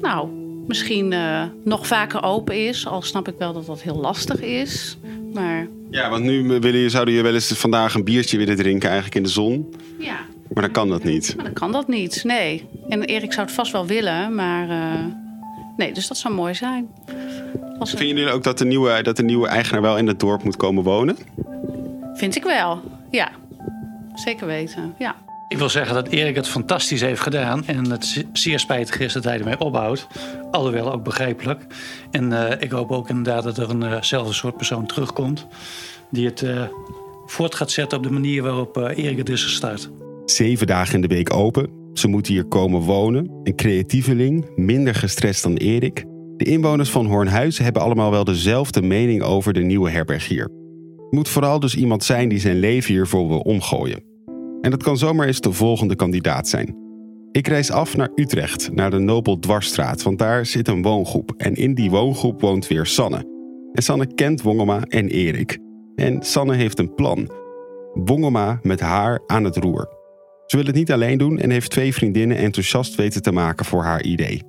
nou, 0.00 0.28
misschien 0.66 1.12
uh, 1.12 1.42
nog 1.64 1.86
vaker 1.86 2.22
open 2.22 2.66
is. 2.66 2.86
Al 2.86 3.02
snap 3.02 3.28
ik 3.28 3.34
wel 3.38 3.52
dat 3.52 3.66
dat 3.66 3.82
heel 3.82 3.96
lastig 3.96 4.40
is. 4.40 4.98
Maar... 5.34 5.68
Ja, 5.90 6.10
want 6.10 6.24
nu 6.24 6.60
willen, 6.60 6.90
zouden 6.90 7.14
je 7.14 7.22
wel 7.22 7.34
eens 7.34 7.52
vandaag 7.52 7.94
een 7.94 8.04
biertje 8.04 8.38
willen 8.38 8.56
drinken 8.56 8.88
eigenlijk 8.88 9.16
in 9.16 9.22
de 9.22 9.28
zon. 9.28 9.74
Ja. 9.98 10.18
Maar 10.54 10.62
dan 10.62 10.72
kan 10.72 10.88
dat 10.88 11.04
niet. 11.04 11.34
Maar 11.36 11.44
dan 11.44 11.54
kan 11.54 11.72
dat 11.72 11.88
niet, 11.88 12.24
nee. 12.24 12.68
En 12.88 13.02
Erik 13.02 13.32
zou 13.32 13.46
het 13.46 13.54
vast 13.54 13.72
wel 13.72 13.86
willen, 13.86 14.34
maar 14.34 14.68
uh, 14.68 15.04
nee, 15.76 15.92
dus 15.92 16.08
dat 16.08 16.16
zou 16.16 16.34
mooi 16.34 16.54
zijn. 16.54 16.88
Als 17.78 17.90
Vinden 17.90 18.16
jullie 18.16 18.32
ook 18.32 18.42
dat 18.42 18.58
de, 18.58 18.64
nieuwe, 18.64 19.02
dat 19.02 19.16
de 19.16 19.22
nieuwe 19.22 19.48
eigenaar 19.48 19.82
wel 19.82 19.98
in 19.98 20.06
het 20.06 20.20
dorp 20.20 20.42
moet 20.42 20.56
komen 20.56 20.82
wonen? 20.82 21.16
Vind 22.14 22.36
ik 22.36 22.42
wel, 22.42 22.80
ja. 23.10 23.30
Zeker 24.14 24.46
weten, 24.46 24.94
ja. 24.98 25.16
Ik 25.48 25.58
wil 25.58 25.68
zeggen 25.68 25.94
dat 25.94 26.08
Erik 26.08 26.34
het 26.34 26.48
fantastisch 26.48 27.00
heeft 27.00 27.20
gedaan. 27.20 27.66
En 27.66 27.90
het 27.90 28.24
zeer 28.32 28.58
spijtig 28.58 29.00
is 29.00 29.12
dat 29.12 29.24
hij 29.24 29.38
ermee 29.38 29.60
ophoudt. 29.60 30.06
Alhoewel 30.50 30.92
ook 30.92 31.04
begrijpelijk. 31.04 31.66
En 32.10 32.30
uh, 32.30 32.50
ik 32.58 32.70
hoop 32.70 32.90
ook 32.90 33.08
inderdaad 33.08 33.42
dat 33.42 33.58
er 33.58 33.70
eenzelfde 33.70 34.30
uh 34.30 34.36
soort 34.36 34.56
persoon 34.56 34.86
terugkomt. 34.86 35.46
Die 36.10 36.26
het 36.26 36.40
uh, 36.42 36.62
voort 37.26 37.54
gaat 37.54 37.70
zetten 37.70 37.98
op 37.98 38.04
de 38.04 38.10
manier 38.10 38.42
waarop 38.42 38.76
Erik 38.76 39.18
het 39.18 39.28
is 39.28 39.42
gestart. 39.42 39.90
Zeven 40.30 40.66
dagen 40.66 40.94
in 40.94 41.00
de 41.00 41.14
week 41.14 41.34
open. 41.34 41.70
Ze 41.92 42.08
moet 42.08 42.26
hier 42.26 42.44
komen 42.44 42.80
wonen. 42.80 43.40
Een 43.42 43.56
creatieveling, 43.56 44.56
minder 44.56 44.94
gestrest 44.94 45.42
dan 45.42 45.54
Erik. 45.54 46.04
De 46.36 46.44
inwoners 46.44 46.90
van 46.90 47.06
Hoornhuizen 47.06 47.64
hebben 47.64 47.82
allemaal 47.82 48.10
wel 48.10 48.24
dezelfde 48.24 48.82
mening 48.82 49.22
over 49.22 49.52
de 49.52 49.60
nieuwe 49.60 49.90
herbergier. 49.90 50.42
Het 50.96 51.12
moet 51.12 51.28
vooral 51.28 51.60
dus 51.60 51.76
iemand 51.76 52.04
zijn 52.04 52.28
die 52.28 52.38
zijn 52.38 52.58
leven 52.58 52.94
hiervoor 52.94 53.28
wil 53.28 53.38
omgooien. 53.38 54.02
En 54.60 54.70
dat 54.70 54.82
kan 54.82 54.96
zomaar 54.96 55.26
eens 55.26 55.40
de 55.40 55.52
volgende 55.52 55.96
kandidaat 55.96 56.48
zijn. 56.48 56.76
Ik 57.32 57.46
reis 57.46 57.70
af 57.70 57.96
naar 57.96 58.12
Utrecht, 58.14 58.72
naar 58.72 58.90
de 58.90 58.98
Nobel 58.98 59.38
Dwarsstraat, 59.38 60.02
want 60.02 60.18
daar 60.18 60.46
zit 60.46 60.68
een 60.68 60.82
woongroep. 60.82 61.34
En 61.36 61.54
in 61.54 61.74
die 61.74 61.90
woongroep 61.90 62.40
woont 62.40 62.66
weer 62.66 62.86
Sanne. 62.86 63.24
En 63.72 63.82
Sanne 63.82 64.14
kent 64.14 64.42
Wongema 64.42 64.82
en 64.82 65.08
Erik. 65.08 65.58
En 65.94 66.22
Sanne 66.22 66.54
heeft 66.54 66.78
een 66.78 66.94
plan. 66.94 67.30
Wongema 67.94 68.58
met 68.62 68.80
haar 68.80 69.20
aan 69.26 69.44
het 69.44 69.56
roer. 69.56 69.98
Ze 70.50 70.56
wil 70.56 70.66
het 70.66 70.74
niet 70.74 70.92
alleen 70.92 71.18
doen 71.18 71.38
en 71.38 71.50
heeft 71.50 71.70
twee 71.70 71.94
vriendinnen 71.94 72.36
enthousiast 72.36 72.94
weten 72.94 73.22
te 73.22 73.32
maken 73.32 73.66
voor 73.66 73.82
haar 73.82 74.02
idee. 74.02 74.42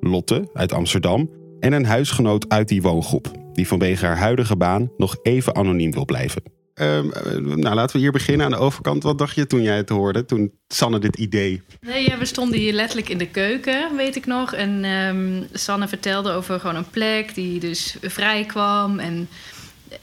Lotte 0.00 0.50
uit 0.52 0.72
Amsterdam 0.72 1.30
en 1.60 1.72
een 1.72 1.84
huisgenoot 1.84 2.48
uit 2.48 2.68
die 2.68 2.82
woongroep, 2.82 3.30
die 3.52 3.66
vanwege 3.66 4.06
haar 4.06 4.18
huidige 4.18 4.56
baan 4.56 4.90
nog 4.96 5.16
even 5.22 5.56
anoniem 5.56 5.92
wil 5.92 6.04
blijven. 6.04 6.42
Ehm, 6.74 7.10
eh, 7.10 7.36
nou, 7.36 7.74
laten 7.74 7.96
we 7.96 8.02
hier 8.02 8.12
beginnen 8.12 8.46
aan 8.46 8.52
de 8.52 8.58
overkant. 8.58 9.02
Wat 9.02 9.18
dacht 9.18 9.34
je 9.34 9.46
toen 9.46 9.62
jij 9.62 9.76
het 9.76 9.88
hoorde, 9.88 10.24
toen 10.24 10.52
Sanne 10.68 10.98
dit 10.98 11.16
idee? 11.16 11.62
Nee, 11.80 12.08
ja, 12.08 12.18
we 12.18 12.24
stonden 12.24 12.58
hier 12.58 12.72
letterlijk 12.72 13.08
in 13.08 13.18
de 13.18 13.30
keuken, 13.30 13.96
weet 13.96 14.16
ik 14.16 14.26
nog. 14.26 14.54
En 14.54 14.84
ehm, 14.84 15.42
Sanne 15.52 15.88
vertelde 15.88 16.32
over 16.32 16.60
gewoon 16.60 16.76
een 16.76 16.90
plek 16.90 17.34
die 17.34 17.60
dus 17.60 17.96
vrij 18.00 18.44
kwam. 18.44 18.98
En 18.98 19.28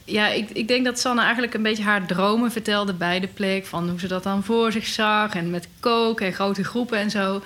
ja, 0.04 0.28
ik, 0.28 0.50
ik 0.50 0.68
denk 0.68 0.84
dat 0.84 0.98
Sanne 0.98 1.22
eigenlijk 1.22 1.54
een 1.54 1.62
beetje 1.62 1.82
haar 1.82 2.06
dromen 2.06 2.52
vertelde 2.52 2.92
bij 2.92 3.20
de 3.20 3.26
plek. 3.26 3.66
Van 3.66 3.88
hoe 3.88 4.00
ze 4.00 4.08
dat 4.08 4.22
dan 4.22 4.44
voor 4.44 4.72
zich 4.72 4.86
zag. 4.86 5.34
En 5.34 5.50
met 5.50 5.68
koken 5.80 6.26
en 6.26 6.32
grote 6.32 6.64
groepen 6.64 6.98
en 6.98 7.10
zo. 7.10 7.42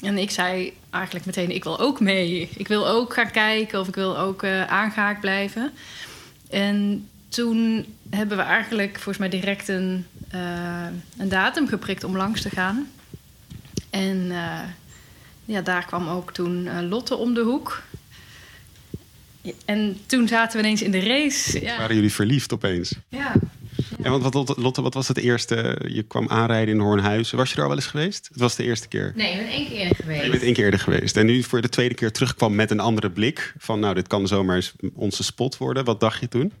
En 0.00 0.18
ik 0.18 0.30
zei 0.30 0.72
eigenlijk 0.90 1.26
meteen, 1.26 1.50
ik 1.50 1.64
wil 1.64 1.78
ook 1.78 2.00
mee. 2.00 2.48
Ik 2.56 2.68
wil 2.68 2.88
ook 2.88 3.14
gaan 3.14 3.30
kijken 3.30 3.80
of 3.80 3.88
ik 3.88 3.94
wil 3.94 4.18
ook 4.18 4.42
uh, 4.42 4.66
aangehaakt 4.66 5.20
blijven. 5.20 5.72
En 6.50 7.08
toen 7.28 7.86
hebben 8.10 8.36
we 8.36 8.42
eigenlijk 8.42 8.94
volgens 8.94 9.18
mij 9.18 9.28
direct 9.28 9.68
een, 9.68 10.06
uh, 10.34 10.86
een 11.18 11.28
datum 11.28 11.68
geprikt 11.68 12.04
om 12.04 12.16
langs 12.16 12.42
te 12.42 12.50
gaan. 12.50 12.88
En 13.90 14.16
uh, 14.16 14.60
ja, 15.44 15.60
daar 15.60 15.86
kwam 15.86 16.08
ook 16.08 16.32
toen 16.32 16.88
Lotte 16.88 17.16
om 17.16 17.34
de 17.34 17.42
hoek. 17.42 17.82
En 19.64 19.96
toen 20.06 20.28
zaten 20.28 20.60
we 20.60 20.64
ineens 20.64 20.82
in 20.82 20.90
de 20.90 21.00
race. 21.00 21.60
Ja. 21.60 21.78
Waren 21.78 21.94
jullie 21.94 22.12
verliefd 22.12 22.52
opeens? 22.52 22.94
Ja. 23.08 23.32
Ja, 24.02 24.10
want 24.10 24.34
wat, 24.34 24.56
Lotte, 24.56 24.82
wat 24.82 24.94
was 24.94 25.08
het 25.08 25.18
eerste? 25.18 25.78
Je 25.88 26.02
kwam 26.02 26.28
aanrijden 26.28 26.74
in 26.74 26.80
Hoornhuizen. 26.80 27.36
Was 27.36 27.50
je 27.50 27.56
er 27.56 27.62
al 27.62 27.68
wel 27.68 27.76
eens 27.76 27.86
geweest? 27.86 28.28
Het 28.32 28.40
was 28.40 28.56
de 28.56 28.62
eerste 28.64 28.88
keer. 28.88 29.12
Nee, 29.16 29.32
ik 29.32 29.38
ben 29.38 29.48
één 29.48 29.66
keer 29.66 29.78
eerder 29.78 29.96
geweest. 29.96 30.24
Je 30.24 30.30
bent 30.30 30.42
één 30.42 30.52
keer 30.52 30.64
eerder 30.64 30.80
geweest. 30.80 31.16
En 31.16 31.26
nu 31.26 31.42
voor 31.42 31.60
de 31.60 31.68
tweede 31.68 31.94
keer 31.94 32.12
terugkwam 32.12 32.54
met 32.54 32.70
een 32.70 32.80
andere 32.80 33.10
blik. 33.10 33.54
Van 33.58 33.80
nou, 33.80 33.94
dit 33.94 34.06
kan 34.06 34.26
zomaar 34.26 34.56
eens 34.56 34.72
onze 34.94 35.22
spot 35.22 35.56
worden. 35.56 35.84
Wat 35.84 36.00
dacht 36.00 36.20
je 36.20 36.28
toen? 36.28 36.52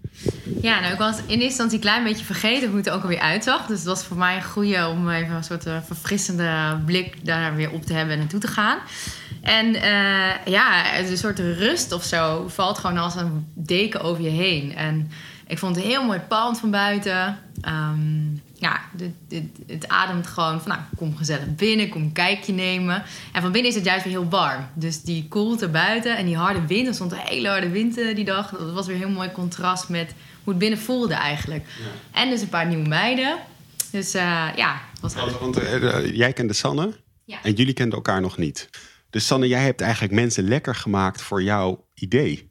Ja, 0.62 0.80
nou, 0.80 0.92
ik 0.92 0.98
was 0.98 1.16
in 1.16 1.24
eerste 1.26 1.44
instantie 1.44 1.76
een 1.76 1.82
klein 1.82 2.04
beetje 2.04 2.24
vergeten 2.24 2.68
hoe 2.68 2.76
het 2.76 2.86
er 2.86 2.92
ook 2.92 3.02
alweer 3.02 3.18
uitzag. 3.18 3.66
Dus 3.66 3.78
het 3.78 3.86
was 3.86 4.04
voor 4.04 4.16
mij 4.16 4.36
een 4.36 4.44
goede 4.44 4.88
om 4.88 5.10
even 5.10 5.34
een 5.34 5.44
soort 5.44 5.62
verfrissende 5.62 6.80
blik 6.86 7.24
daar 7.24 7.56
weer 7.56 7.70
op 7.70 7.84
te 7.84 7.92
hebben 7.92 8.12
en 8.12 8.18
naartoe 8.18 8.40
te 8.40 8.46
gaan. 8.46 8.78
En 9.44 9.74
uh, 9.74 10.44
ja, 10.44 10.98
een 10.98 11.16
soort 11.16 11.38
rust 11.38 11.92
of 11.92 12.04
zo 12.04 12.48
valt 12.48 12.78
gewoon 12.78 12.98
als 12.98 13.14
een 13.14 13.46
deken 13.54 14.00
over 14.00 14.22
je 14.22 14.28
heen. 14.28 14.74
En 14.76 15.10
ik 15.46 15.58
vond 15.58 15.76
het 15.76 15.84
een 15.84 15.90
heel 15.90 16.04
mooi 16.04 16.18
pand 16.18 16.58
van 16.58 16.70
buiten. 16.70 17.38
Um, 17.68 18.42
ja, 18.54 18.80
dit, 18.92 19.10
dit, 19.28 19.44
het 19.66 19.88
ademt 19.88 20.26
gewoon 20.26 20.60
van, 20.60 20.70
nou, 20.70 20.80
kom 20.96 21.16
gezellig 21.16 21.54
binnen, 21.54 21.88
kom 21.88 22.02
een 22.02 22.12
kijkje 22.12 22.52
nemen. 22.52 23.02
En 23.32 23.42
van 23.42 23.52
binnen 23.52 23.70
is 23.70 23.76
het 23.76 23.84
juist 23.84 24.04
weer 24.04 24.12
heel 24.12 24.28
warm. 24.28 24.66
Dus 24.74 25.02
die 25.02 25.28
koelte 25.28 25.68
buiten 25.68 26.16
en 26.16 26.26
die 26.26 26.36
harde 26.36 26.66
wind. 26.66 26.86
Er 26.86 26.94
stond 26.94 27.12
een 27.12 27.18
hele 27.18 27.48
harde 27.48 27.68
wind 27.68 27.98
uh, 27.98 28.14
die 28.14 28.24
dag. 28.24 28.50
Dat 28.50 28.72
was 28.72 28.86
weer 28.86 28.96
een 28.96 29.02
heel 29.02 29.10
mooi 29.10 29.32
contrast 29.32 29.88
met 29.88 30.14
hoe 30.44 30.52
het 30.52 30.58
binnen 30.58 30.78
voelde 30.78 31.14
eigenlijk. 31.14 31.64
Ja. 31.78 32.20
En 32.20 32.30
dus 32.30 32.40
een 32.40 32.48
paar 32.48 32.66
nieuwe 32.66 32.88
meiden. 32.88 33.36
Dus 33.90 34.14
uh, 34.14 34.48
ja, 34.56 34.80
was 35.00 35.14
Want, 35.14 35.38
want 35.38 35.62
uh, 35.62 36.16
jij 36.16 36.32
kende 36.32 36.52
Sanne 36.52 36.96
ja. 37.24 37.38
en 37.42 37.52
jullie 37.52 37.74
kenden 37.74 37.94
elkaar 37.94 38.20
nog 38.20 38.36
niet. 38.36 38.68
Dus 39.14 39.26
Sanne, 39.26 39.48
jij 39.48 39.62
hebt 39.62 39.80
eigenlijk 39.80 40.12
mensen 40.12 40.48
lekker 40.48 40.74
gemaakt 40.74 41.22
voor 41.22 41.42
jouw 41.42 41.84
idee. 41.94 42.50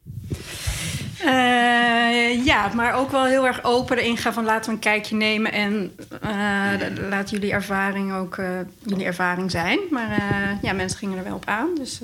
Uh, 1.26 2.46
ja, 2.46 2.72
maar 2.76 2.94
ook 2.94 3.12
wel 3.12 3.26
heel 3.26 3.46
erg 3.46 3.64
open 3.64 3.98
erin 3.98 4.18
gaan 4.18 4.34
van 4.34 4.44
laten 4.44 4.70
we 4.70 4.76
een 4.76 4.82
kijkje 4.82 5.16
nemen 5.16 5.52
en 5.52 5.96
uh, 6.24 7.10
laat 7.10 7.30
jullie 7.30 7.52
ervaring 7.52 8.14
ook 8.14 8.38
uh, 8.38 8.48
jullie 8.86 9.06
ervaring 9.06 9.52
zijn. 9.52 9.80
Maar 9.90 10.20
ja, 10.62 10.74
mensen 10.74 10.98
gingen 10.98 11.18
er 11.18 11.24
wel 11.24 11.36
op 11.36 11.46
aan, 11.46 11.76
dus 11.76 12.00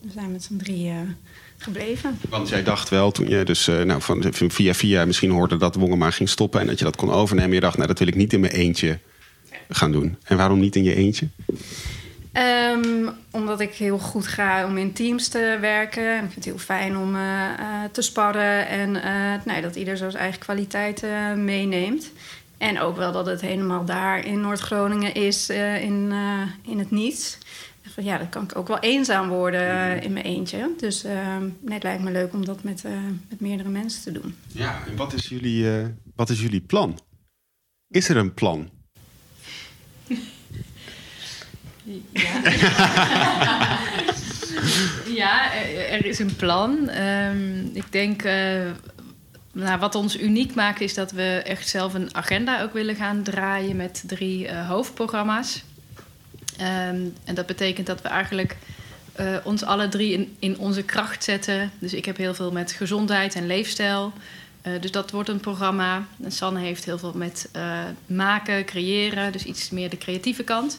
we 0.00 0.10
zijn 0.14 0.32
met 0.32 0.42
z'n 0.42 0.56
drie 0.56 0.92
gebleven. 1.56 2.18
Want 2.28 2.48
jij 2.48 2.62
dacht 2.62 2.88
wel 2.88 3.10
toen 3.10 3.28
je 3.28 3.44
dus 3.44 3.66
nou, 3.66 4.02
van, 4.02 4.24
via 4.32 4.74
via 4.74 5.04
misschien 5.04 5.30
hoorde 5.30 5.56
dat 5.56 5.74
Wongema 5.74 6.10
ging 6.10 6.28
stoppen 6.28 6.60
en 6.60 6.66
dat 6.66 6.78
je 6.78 6.84
dat 6.84 6.96
kon 6.96 7.10
overnemen. 7.10 7.54
Je 7.54 7.60
dacht, 7.60 7.76
nou 7.76 7.88
dat 7.88 7.98
wil 7.98 8.08
ik 8.08 8.14
niet 8.14 8.32
in 8.32 8.40
mijn 8.40 8.52
eentje 8.52 8.98
gaan 9.68 9.92
doen. 9.92 10.16
En 10.22 10.36
waarom 10.36 10.60
niet 10.60 10.76
in 10.76 10.84
je 10.84 10.94
eentje? 10.94 11.28
Um, 12.38 13.10
omdat 13.30 13.60
ik 13.60 13.74
heel 13.74 13.98
goed 13.98 14.26
ga 14.26 14.66
om 14.66 14.78
in 14.78 14.92
teams 14.92 15.28
te 15.28 15.58
werken. 15.60 16.16
En 16.16 16.24
ik 16.24 16.30
vind 16.32 16.34
het 16.34 16.44
heel 16.44 16.58
fijn 16.58 16.96
om 16.96 17.14
uh, 17.14 17.20
uh, 17.20 17.84
te 17.92 18.02
sparren. 18.02 18.68
En 18.68 18.94
uh, 18.94 19.44
nee, 19.44 19.62
dat 19.62 19.76
ieder 19.76 19.96
zo 19.96 20.10
zijn 20.10 20.22
eigen 20.22 20.40
kwaliteiten 20.40 21.44
meeneemt. 21.44 22.12
En 22.58 22.80
ook 22.80 22.96
wel 22.96 23.12
dat 23.12 23.26
het 23.26 23.40
helemaal 23.40 23.84
daar 23.84 24.24
in 24.24 24.40
Noord-Groningen 24.40 25.14
is, 25.14 25.50
in, 25.50 26.12
in 26.62 26.78
het 26.78 26.90
niets. 26.90 27.38
Van, 27.82 28.04
ja, 28.04 28.18
dan 28.18 28.28
kan 28.28 28.42
ik 28.42 28.56
ook 28.56 28.68
wel 28.68 28.78
eenzaam 28.78 29.28
worden 29.28 30.02
in 30.02 30.12
mijn 30.12 30.24
eentje. 30.24 30.70
Dus 30.78 31.02
nee, 31.02 31.74
het 31.74 31.82
lijkt 31.82 32.02
me 32.02 32.10
leuk 32.10 32.32
om 32.32 32.44
dat 32.44 32.62
met, 32.62 32.82
met 33.28 33.40
meerdere 33.40 33.68
mensen 33.68 34.02
te 34.02 34.20
doen. 34.20 34.34
Ja, 34.46 34.82
en 34.86 34.96
wat 34.96 35.12
is 35.12 35.28
jullie, 35.28 35.66
wat 36.16 36.30
is 36.30 36.40
jullie 36.40 36.60
plan? 36.60 36.98
Is 37.88 38.08
er 38.08 38.16
een 38.16 38.34
plan? 38.34 38.70
Ja, 41.86 42.40
ja 45.20 45.52
er 45.90 46.06
is 46.06 46.18
een 46.18 46.36
plan. 46.36 46.90
Um, 46.90 47.70
ik 47.72 47.92
denk, 47.92 48.24
uh, 48.24 48.32
nou, 49.52 49.78
wat 49.78 49.94
ons 49.94 50.20
uniek 50.20 50.54
maakt, 50.54 50.80
is 50.80 50.94
dat 50.94 51.12
we 51.12 51.42
echt 51.44 51.68
zelf 51.68 51.94
een 51.94 52.14
agenda 52.14 52.62
ook 52.62 52.72
willen 52.72 52.94
gaan 52.94 53.22
draaien 53.22 53.76
met 53.76 54.02
drie 54.06 54.44
uh, 54.44 54.68
hoofdprogramma's. 54.68 55.62
Um, 56.60 57.14
en 57.24 57.34
dat 57.34 57.46
betekent 57.46 57.86
dat 57.86 58.02
we 58.02 58.08
eigenlijk 58.08 58.56
uh, 59.20 59.36
ons 59.44 59.64
alle 59.64 59.88
drie 59.88 60.34
in, 60.38 60.58
onze 60.58 60.82
kracht 60.82 61.24
zetten. 61.24 61.70
Dus 61.78 61.92
ik 61.94 62.04
heb 62.04 62.16
heel 62.16 62.34
veel 62.34 62.52
met 62.52 62.72
gezondheid 62.72 63.34
en 63.34 63.46
leefstijl. 63.46 64.12
dus 64.80 64.90
dat 64.90 65.10
wordt 65.10 65.28
een 65.28 65.40
programma. 65.40 66.06
Sanne 66.26 66.60
heeft 66.60 66.84
heel 66.84 66.98
veel 66.98 67.12
met 67.14 67.50
maken, 68.06 68.64
creëren, 68.64 69.32
dus 69.32 69.44
iets 69.44 69.70
meer 69.70 69.90
de 69.90 69.98
creatieve 69.98 70.42
kant. 70.42 70.78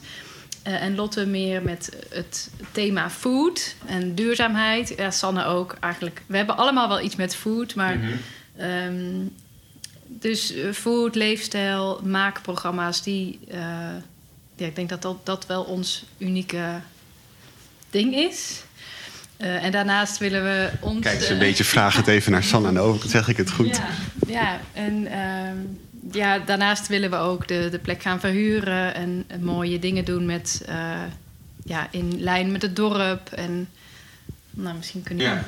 Uh, 0.68 0.82
en 0.82 0.96
Lotte 0.96 1.26
meer 1.26 1.62
met 1.62 1.92
het 2.10 2.50
thema 2.72 3.10
food 3.10 3.76
en 3.86 4.16
duurzaamheid. 4.16 4.94
Ja, 4.98 5.12
Sanne 5.12 5.46
ook 5.46 5.78
eigenlijk. 5.80 6.22
We 6.26 6.38
hebben 6.38 6.58
allemaal 6.58 6.88
wel 6.88 7.02
iets 7.02 7.16
met 7.16 7.36
food, 7.36 7.76
maar. 7.76 7.96
Mm 7.96 8.04
-hmm. 8.04 8.70
um, 8.70 9.36
dus 10.08 10.54
food, 10.74 11.16
leefstijl, 11.16 12.02
maakprogramma's, 12.04 13.04
die. 13.04 13.40
Uh, 13.48 13.58
ja, 14.56 14.66
ik 14.66 14.76
denk 14.76 14.90
dat, 14.90 15.02
dat 15.02 15.26
dat 15.26 15.46
wel 15.46 15.64
ons 15.64 16.06
unieke 16.18 16.82
ding 17.90 18.16
is. 18.16 18.64
Uh, 19.38 19.64
en 19.64 19.72
daarnaast 19.72 20.18
willen 20.18 20.44
we 20.44 20.70
ons. 20.80 21.00
Kijk 21.00 21.20
eens 21.20 21.30
een 21.30 21.40
beetje 21.40 21.64
vragen 21.64 22.00
het 22.00 22.08
even 22.08 22.32
naar 22.32 22.44
Sanne 22.44 22.74
de 22.74 22.80
overkant, 22.80 23.12
zeg 23.12 23.28
ik 23.28 23.38
het 23.38 23.52
goed? 23.52 23.78
Ja, 23.78 23.90
ja 24.28 24.60
en. 24.74 25.20
Um, 25.20 25.86
ja, 26.12 26.40
daarnaast 26.40 26.88
willen 26.88 27.10
we 27.10 27.16
ook 27.16 27.48
de, 27.48 27.68
de 27.72 27.80
plek 27.80 28.02
gaan 28.02 28.20
verhuren 28.20 28.94
en, 28.94 29.24
en 29.28 29.44
mooie 29.44 29.80
dingen 29.80 30.06
doen 30.06 30.26
met, 30.26 30.66
uh, 30.70 31.02
ja, 31.64 31.88
in 31.92 32.22
lijn 32.22 32.52
met 32.52 32.62
het 32.62 32.76
dorp. 32.76 33.30
En 33.32 33.70
nou, 34.50 34.78
misschien 34.78 35.04
kunnen 35.04 35.26
we... 35.26 35.32
Ja. 35.32 35.46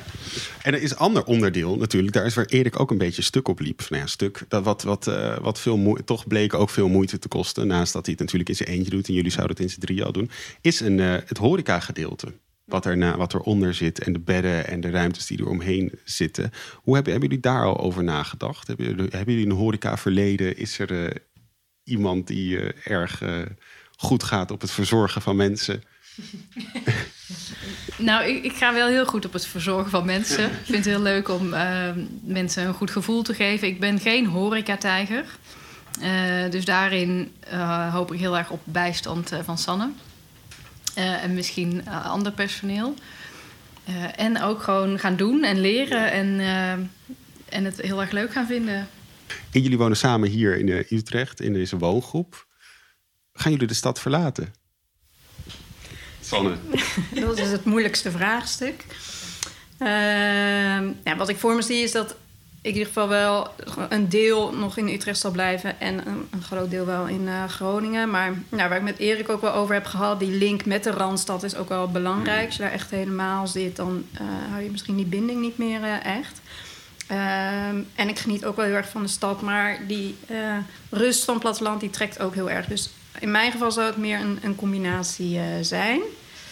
En 0.62 0.74
er 0.74 0.82
is 0.82 0.90
een 0.90 0.96
ander 0.96 1.24
onderdeel 1.24 1.76
natuurlijk, 1.76 2.12
daar 2.12 2.26
is 2.26 2.34
waar 2.34 2.44
Erik 2.44 2.80
ook 2.80 2.90
een 2.90 2.98
beetje 2.98 3.22
stuk 3.22 3.48
op 3.48 3.60
liep. 3.60 3.86
Nou 3.88 4.02
ja, 4.02 4.08
stuk, 4.08 4.44
dat 4.48 4.64
wat, 4.64 4.82
wat, 4.82 5.06
uh, 5.06 5.38
wat 5.38 5.60
veel 5.60 5.98
toch 6.04 6.26
bleek 6.26 6.54
ook 6.54 6.70
veel 6.70 6.88
moeite 6.88 7.18
te 7.18 7.28
kosten, 7.28 7.66
naast 7.66 7.92
dat 7.92 8.06
hij 8.06 8.12
het 8.12 8.22
natuurlijk 8.22 8.48
in 8.48 8.56
zijn 8.56 8.68
eentje 8.68 8.90
doet 8.90 9.08
en 9.08 9.14
jullie 9.14 9.30
zouden 9.30 9.56
het 9.56 9.64
in 9.64 9.70
zijn 9.70 9.80
drieën 9.80 10.04
al 10.04 10.12
doen, 10.12 10.30
is 10.60 10.80
een, 10.80 10.98
uh, 10.98 11.12
het 11.26 11.38
horeca 11.38 11.80
gedeelte 11.80 12.32
wat, 12.70 12.86
er 12.86 13.16
wat 13.16 13.34
eronder 13.34 13.74
zit 13.74 13.98
en 13.98 14.12
de 14.12 14.20
bedden 14.20 14.66
en 14.66 14.80
de 14.80 14.90
ruimtes 14.90 15.26
die 15.26 15.38
er 15.38 15.48
omheen 15.48 15.92
zitten. 16.04 16.50
Hoe 16.74 16.94
hebben, 16.94 17.20
jullie 17.20 17.40
daar 17.40 17.64
al 17.64 17.78
over 17.78 18.04
nagedacht? 18.04 18.66
Hebben 18.66 19.10
jullie, 19.24 19.46
een 19.46 19.50
horeca 19.50 19.96
verleden? 19.96 20.56
Is 20.56 20.78
er 20.78 20.90
uh, 20.90 21.10
iemand 21.84 22.26
die 22.26 22.56
uh, 22.56 22.70
erg 22.84 23.22
uh, 23.22 23.38
goed 23.96 24.22
gaat 24.22 24.50
op 24.50 24.60
het 24.60 24.70
verzorgen 24.70 25.22
van 25.22 25.36
mensen? 25.36 25.82
nou, 27.98 28.24
ik, 28.24 28.44
ik, 28.44 28.52
ga 28.52 28.74
wel 28.74 28.88
heel 28.88 29.06
goed 29.06 29.24
op 29.24 29.32
het 29.32 29.46
verzorgen 29.46 29.90
van 29.90 30.06
mensen. 30.06 30.44
Ik 30.44 30.64
vind 30.64 30.84
het 30.84 30.94
heel 30.94 31.02
leuk 31.02 31.28
om 31.28 31.54
mensen 32.22 32.66
een 32.66 32.74
goed 32.74 32.90
gevoel 32.90 33.22
te 33.22 33.34
geven. 33.34 33.68
Ik 33.68 33.80
ben 33.80 33.98
geen 33.98 34.26
horeca-tijger. 34.26 35.24
dus 36.50 36.64
daarin 36.64 37.32
hoop 37.90 38.12
ik 38.12 38.20
heel 38.20 38.38
erg 38.38 38.50
op 38.50 38.60
bijstand 38.64 39.32
van 39.44 39.58
Sanne. 39.58 39.90
Uh, 41.00 41.24
en 41.24 41.34
misschien 41.34 41.82
uh, 41.86 42.06
ander 42.06 42.32
personeel. 42.32 42.94
Eh, 43.90 44.24
en 44.24 44.42
ook 44.42 44.62
gewoon 44.62 44.98
gaan 44.98 45.16
doen 45.16 45.44
en 45.44 45.60
leren 45.60 46.12
en, 46.12 46.40
eh, 46.40 46.72
en 47.54 47.64
het 47.64 47.80
heel 47.80 48.00
erg 48.00 48.10
leuk 48.10 48.32
gaan 48.32 48.46
vinden. 48.46 48.88
En 49.50 49.60
jullie 49.60 49.78
wonen 49.78 49.96
samen 49.96 50.28
hier 50.28 50.58
in 50.58 50.68
eh, 50.68 50.90
Utrecht, 50.90 51.40
in 51.40 51.52
deze 51.52 51.78
woongroep. 51.78 52.46
Gaan 53.32 53.52
jullie 53.52 53.66
de 53.66 53.74
stad 53.74 54.00
verlaten? 54.00 54.54
Sanne. 56.20 56.56
Dat 57.20 57.38
is 57.38 57.50
het 57.50 57.64
moeilijkste 57.64 58.10
vraagstuk. 58.10 58.84
Ehm, 59.78 60.92
ja, 61.04 61.16
wat 61.16 61.28
ik 61.28 61.36
voor 61.36 61.54
me 61.54 61.62
zie 61.62 61.82
is 61.82 61.92
dat 61.92 62.16
ik 62.62 62.70
in 62.70 62.72
ieder 62.72 62.86
geval 62.86 63.08
wel 63.08 63.48
een 63.88 64.08
deel 64.08 64.52
nog 64.52 64.76
in 64.76 64.88
Utrecht 64.88 65.18
zal 65.18 65.30
blijven 65.30 65.80
en 65.80 66.06
een, 66.06 66.28
een 66.30 66.42
groot 66.42 66.70
deel 66.70 66.86
wel 66.86 67.06
in 67.06 67.28
eh, 67.28 67.44
Groningen. 67.44 68.10
Maar 68.10 68.32
nou, 68.48 68.68
waar 68.68 68.78
ik 68.78 68.84
met 68.84 68.98
Erik 68.98 69.28
ook 69.28 69.40
wel 69.40 69.52
over 69.52 69.74
heb 69.74 69.84
gehad, 69.84 70.20
die 70.20 70.30
link 70.30 70.64
met 70.64 70.84
de 70.84 70.90
Randstad 70.90 71.42
is 71.42 71.56
ook 71.56 71.68
wel 71.68 71.88
belangrijk. 71.88 72.46
Als 72.46 72.56
je 72.56 72.62
daar 72.62 72.72
echt 72.72 72.90
helemaal 72.90 73.46
zit, 73.46 73.76
dan 73.76 74.04
eh, 74.12 74.20
hou 74.50 74.62
je 74.62 74.70
misschien 74.70 74.96
die 74.96 75.06
binding 75.06 75.40
niet 75.40 75.58
meer 75.58 75.82
eh, 75.82 76.04
echt. 76.04 76.40
Ehm, 77.06 77.76
en 77.94 78.08
ik 78.08 78.18
geniet 78.18 78.44
ook 78.44 78.56
wel 78.56 78.64
heel 78.64 78.74
erg 78.74 78.88
van 78.88 79.02
de 79.02 79.08
stad, 79.08 79.40
maar 79.40 79.78
die 79.86 80.16
rust 80.90 81.24
van 81.24 81.34
het 81.34 81.42
platteland 81.42 81.80
die 81.80 81.90
trekt 81.90 82.20
ook 82.20 82.34
heel 82.34 82.50
erg. 82.50 82.66
Dus 82.66 82.90
in 83.18 83.30
mijn 83.30 83.52
geval 83.52 83.72
zou 83.72 83.86
het 83.86 83.96
meer 83.96 84.20
een, 84.20 84.38
een 84.42 84.54
combinatie 84.54 85.40
zijn. 85.60 86.00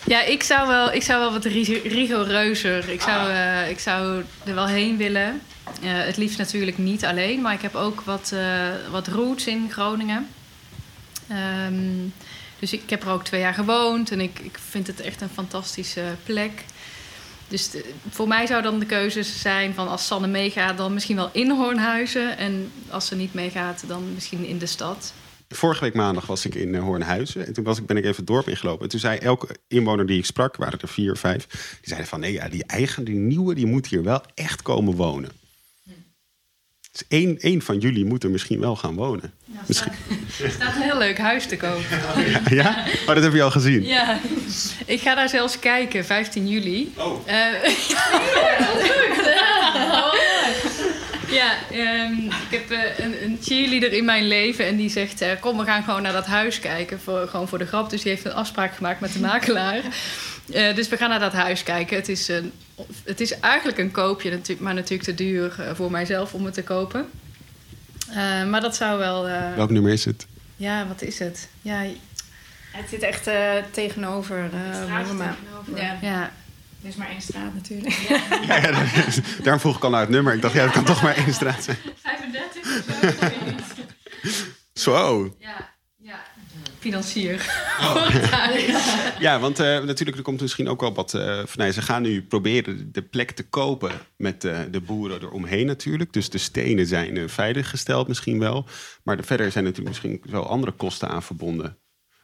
Ja, 0.07 0.23
ik 0.23 0.43
zou 0.43 0.69
wel, 0.69 0.93
ik 0.93 1.03
zou 1.03 1.21
wel 1.21 1.33
wat 1.33 1.45
rig- 1.45 1.83
rigoureuzer. 1.83 2.89
Ik 2.89 3.01
zou, 3.01 3.31
eh, 3.31 3.71
ik 3.71 3.79
zou 3.79 4.23
er 4.45 4.55
wel 4.55 4.67
heen 4.67 4.97
willen. 4.97 5.41
Eh, 5.83 5.91
het 5.93 6.17
liefst 6.17 6.39
natuurlijk 6.39 6.79
niet 6.79 7.05
alleen, 7.05 7.41
maar 7.41 7.53
ik 7.55 7.63
heb 7.63 7.75
ook 7.75 8.01
wat, 8.01 8.31
eh, 8.35 8.69
wat 8.91 9.07
roots 9.07 9.47
in 9.47 9.69
Groningen. 9.71 10.29
Ehm, 11.29 11.75
dus 12.59 12.73
ik 12.73 12.91
heb 12.91 13.03
er 13.03 13.11
ook 13.11 13.25
twee 13.25 13.41
jaar 13.41 13.55
gewoond 13.55 14.11
en 14.11 14.21
ik, 14.21 14.39
ik 14.39 14.59
vind 14.69 14.87
het 14.87 15.01
echt 15.01 15.21
een 15.21 15.29
fantastische 15.35 16.03
plek. 16.25 16.65
Dus 17.49 17.71
de- 17.71 17.93
voor 18.11 18.29
mij 18.29 18.47
zou 18.47 18.63
dan 18.63 18.79
de 18.79 18.87
keuze 18.87 19.23
zijn 19.23 19.75
van 19.75 19.89
als 19.89 20.07
Sanne 20.07 20.27
meegaat, 20.27 20.77
dan 20.77 20.95
misschien 20.95 21.17
wel 21.17 21.31
in 21.33 21.51
Hoornhuizen. 21.51 22.39
En 22.39 22.73
als 22.91 23.07
ze 23.07 23.15
niet 23.15 23.35
meegaat, 23.35 23.83
dan 23.87 24.15
misschien 24.15 24.45
in 24.47 24.59
de 24.59 24.67
stad. 24.67 25.13
Vorige 25.49 25.85
week 25.85 25.95
maandag 25.95 26.27
was 26.27 26.47
ik 26.47 26.55
in 26.55 26.75
eh, 26.75 26.83
Hoornhuizen. 26.83 27.47
En 27.47 27.53
toen 27.53 27.65
was 27.65 27.79
ik, 27.79 27.87
ben 27.87 27.97
ik 27.97 28.05
even 28.05 28.17
het 28.17 28.27
dorp 28.27 28.49
ingelopen. 28.49 28.83
En 28.83 28.89
toen 28.89 29.01
zei 29.01 29.19
elke 29.19 29.57
inwoner 29.69 30.07
die 30.07 30.19
ik 30.19 30.25
sprak, 30.25 30.57
waren 30.57 30.81
er 30.81 30.89
vier, 30.89 31.17
vijf... 31.17 31.47
die 31.49 31.89
zeiden 31.89 32.09
van, 32.09 32.21
nee, 32.21 32.33
ja, 32.33 32.49
die 32.49 32.65
eigen, 32.65 33.05
die 33.05 33.15
nieuwe, 33.15 33.55
die 33.55 33.67
moet 33.67 33.87
hier 33.87 34.03
wel 34.03 34.23
echt 34.35 34.63
komen 34.63 34.95
wonen. 34.95 35.31
Dus 36.99 37.05
één, 37.09 37.39
één 37.39 37.63
van 37.63 37.79
jullie 37.79 38.05
moet 38.05 38.25
er 38.25 38.31
misschien 38.31 38.61
wel 38.61 38.77
gaan 38.77 38.95
wonen. 38.95 39.33
Misschien. 39.67 39.93
Er 40.43 40.51
staat 40.61 40.75
een 40.75 40.83
heel 40.83 40.99
leuk 40.99 41.19
huis 41.19 41.47
te 41.47 41.57
kopen. 41.57 41.85
Ja? 42.51 42.85
Oh, 43.01 43.15
dat 43.15 43.23
heb 43.23 43.33
je 43.33 43.43
al 43.43 43.51
gezien. 43.51 43.85
Ja, 43.85 44.21
ik 44.87 45.01
ga 45.01 45.15
daar 45.15 45.29
zelfs 45.29 45.59
kijken, 45.59 46.05
15 46.05 46.49
juli. 46.49 46.93
Oh. 46.97 47.21
Eh, 47.27 47.35
ja, 47.89 48.21
ehm, 51.31 52.13
ik 52.27 52.51
heb 52.51 52.71
eh, 52.71 53.05
een, 53.05 53.25
een 53.25 53.39
cheerleader 53.43 53.93
in 53.93 54.05
mijn 54.05 54.27
leven 54.29 54.67
en 54.67 54.77
die 54.77 54.91
zegt: 54.91 55.21
eh, 55.21 55.31
Kom, 55.41 55.59
we 55.59 55.65
gaan 55.65 55.83
gewoon 55.83 56.03
naar 56.03 56.13
dat 56.13 56.27
huis 56.27 56.61
kijken. 56.61 57.01
Voor, 57.01 57.29
gewoon 57.29 57.49
voor 57.49 57.59
de 57.59 57.67
grap. 57.67 57.91
Dus 57.91 58.03
die 58.03 58.11
heeft 58.13 58.25
een 58.25 58.33
afspraak 58.33 58.75
gemaakt 58.75 59.01
met 59.01 59.13
de 59.13 59.21
makelaar. 59.21 59.81
Eh, 60.53 60.75
dus 60.75 60.89
we 60.89 60.97
gaan 60.97 61.09
naar 61.09 61.21
dat 61.21 61.33
huis 61.33 61.63
kijken. 61.63 61.97
Het 61.97 62.09
is, 62.09 62.29
een, 62.29 62.53
het 63.05 63.21
is 63.21 63.41
eigenlijk 63.41 63.79
een 63.79 63.91
koopje, 63.91 64.31
natuurlijk, 64.31 64.61
maar 64.61 64.75
natuurlijk 64.75 65.03
te 65.03 65.15
duur 65.15 65.55
voor 65.75 65.91
mijzelf 65.91 66.35
om 66.35 66.45
het 66.45 66.55
te 66.55 66.63
kopen. 66.63 67.11
Eh, 68.11 68.45
maar 68.45 68.61
dat 68.61 68.77
zou 68.77 68.99
wel. 68.99 69.29
eh, 69.29 69.55
Welk 69.57 69.71
nummer 69.71 69.93
is 69.93 70.05
het? 70.05 70.27
ja, 70.57 70.87
wat 70.87 71.03
is 71.03 71.19
het? 71.19 71.49
Ja, 71.63 71.83
Het 72.71 72.89
zit 72.89 73.03
echt 73.03 73.27
eh, 73.27 73.51
tegenover 73.71 74.51
uh, 74.55 75.05
Worma. 75.07 75.37
Ja, 75.75 75.99
ja. 76.03 76.33
Er 76.83 76.89
is 76.89 76.97
maar 76.97 77.09
één 77.09 77.23
straat 77.23 77.55
natuurlijk. 77.55 77.95
Ja, 78.47 78.57
ja, 78.57 78.71
dat 78.73 79.07
is- 79.07 79.21
daarom 79.43 79.61
vroeg 79.61 79.77
ik 79.77 79.85
al 79.85 79.91
naar 79.91 80.01
het 80.01 80.09
nummer. 80.11 80.35
Ik 80.35 80.43
dacht, 80.43 80.55
ja, 80.55 80.63
het 80.63 80.73
kan 80.73 80.85
toch 80.85 81.03
maar 81.03 81.17
één 81.17 81.35
straat 81.35 81.65
zijn. 81.65 81.77
35 82.03 82.85
of 83.61 83.75
zo? 84.73 84.91
Zo. 84.91 85.35
Ja, 85.39 85.75
ja. 85.97 86.21
Financier. 86.79 87.37
Ja, 89.21 89.39
want 89.41 89.59
eh, 89.61 89.67
natuurlijk, 89.85 90.17
er 90.17 90.23
komt 90.23 90.41
misschien 90.41 90.69
ook 90.69 90.81
wel 90.81 90.95
wat... 90.95 91.15
eh 91.15 91.37
van, 91.37 91.47
nee, 91.63 91.73
ze 91.73 91.83
gaan 91.83 92.03
nu 92.03 92.23
proberen 92.23 92.93
de 92.93 93.03
plek 93.03 93.31
te 93.31 93.43
kopen 93.49 93.93
met 94.17 94.45
eh, 94.45 94.59
de 94.71 94.81
boeren 94.81 95.23
eromheen 95.23 95.67
natuurlijk. 95.67 96.13
Dus 96.13 96.31
de 96.31 96.39
stenen 96.39 96.87
zijn 96.87 97.17
eh, 97.17 97.29
veiliggesteld 97.29 98.09
misschien 98.09 98.39
wel. 98.39 98.67
Maar 99.03 99.17
de, 99.17 99.23
verder 99.23 99.53
zijn 99.53 99.65
natuurlijk 99.65 99.89
misschien 99.89 100.21
wel 100.31 100.47
andere 100.49 100.73
kosten 100.73 101.09
aan 101.09 101.23
verbonden. 101.23 101.77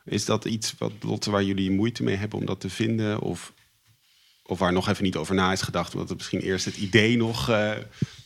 Is 0.05 0.25
dat 0.25 0.45
iets 0.45 0.75
wat, 0.79 0.93
Lotte, 1.01 1.31
waar 1.31 1.43
jullie 1.43 1.71
moeite 1.71 2.03
mee 2.03 2.17
hebben 2.17 2.39
om 2.39 2.47
dat 2.47 2.61
te 2.61 2.71
vinden? 2.71 3.21
Of, 3.21 3.53
of 4.47 4.59
waar 4.59 4.73
nog 4.73 4.89
even 4.89 5.05
niet 5.05 5.17
over 5.17 5.35
na 5.35 5.53
is 5.53 5.63
gedacht... 5.63 5.93
omdat 5.93 6.09
het 6.09 6.19
misschien 6.19 6.41
eerst 6.41 6.65
het 6.65 6.77
idee 6.77 7.17
nog 7.17 7.51
eh, 7.51 7.71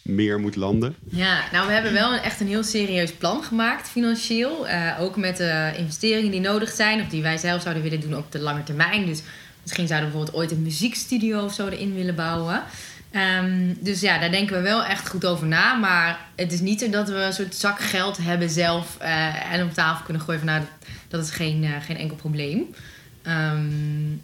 meer 0.02 0.40
moet 0.40 0.56
landen? 0.56 0.96
Ja, 1.10 1.44
nou 1.52 1.66
we 1.66 1.72
hebben 1.72 1.92
wel 1.92 2.12
een, 2.12 2.20
echt 2.20 2.40
een 2.40 2.46
heel 2.46 2.62
serieus 2.62 3.12
plan 3.12 3.42
gemaakt 3.42 3.88
financieel. 3.88 4.68
Eh, 4.68 5.00
ook 5.00 5.16
met 5.16 5.36
de 5.36 5.72
investeringen 5.76 6.30
die 6.30 6.40
nodig 6.40 6.70
zijn 6.70 7.00
of 7.00 7.08
die 7.08 7.22
wij 7.22 7.36
zelf 7.36 7.62
zouden 7.62 7.82
willen 7.82 8.00
doen 8.00 8.16
op 8.16 8.32
de 8.32 8.38
lange 8.38 8.62
termijn. 8.62 9.06
Dus 9.06 9.22
misschien 9.62 9.86
zouden 9.86 10.08
we 10.08 10.14
bijvoorbeeld 10.14 10.42
ooit 10.44 10.58
een 10.58 10.62
muziekstudio 10.62 11.44
of 11.44 11.54
zo 11.54 11.68
erin 11.68 11.94
willen 11.94 12.14
bouwen. 12.14 12.62
Ehm, 13.10 13.74
dus 13.80 14.00
ja, 14.00 14.18
daar 14.18 14.30
denken 14.30 14.56
we 14.56 14.62
wel 14.62 14.84
echt 14.84 15.08
goed 15.08 15.24
over 15.24 15.46
na. 15.46 15.74
Maar 15.74 16.18
het 16.34 16.52
is 16.52 16.60
niet 16.60 16.80
zo 16.80 16.90
dat 16.90 17.08
we 17.08 17.14
een 17.14 17.32
soort 17.32 17.54
zak 17.54 17.80
geld 17.80 18.16
hebben 18.16 18.50
zelf 18.50 18.96
eh, 18.98 19.52
en 19.52 19.62
op 19.62 19.72
tafel 19.72 20.04
kunnen 20.04 20.22
gooien 20.22 20.40
van 20.40 20.48
nou, 20.48 20.62
dat, 21.08 21.24
is 21.24 21.30
geen, 21.30 21.66
geen 21.82 21.96
enkel 21.96 22.16
probleem. 22.16 22.74
Ehm, 23.22 24.16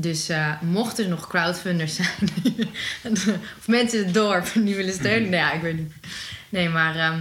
dus 0.00 0.28
eh, 0.28 0.52
mochten 0.62 1.04
er 1.04 1.10
nog 1.10 1.28
crowdfunders 1.28 1.94
zijn, 1.94 2.28
of 3.58 3.66
mensen 3.66 3.98
in 3.98 4.04
het 4.04 4.14
dorp 4.14 4.50
die 4.54 4.74
willen 4.76 4.92
steunen, 4.92 5.30
nou 5.30 5.42
ja, 5.42 5.52
ik 5.52 5.60
weet 5.60 5.76
niet. 5.76 5.92
Nee, 6.48 6.68
maar 6.68 6.96
ehm, 6.96 7.20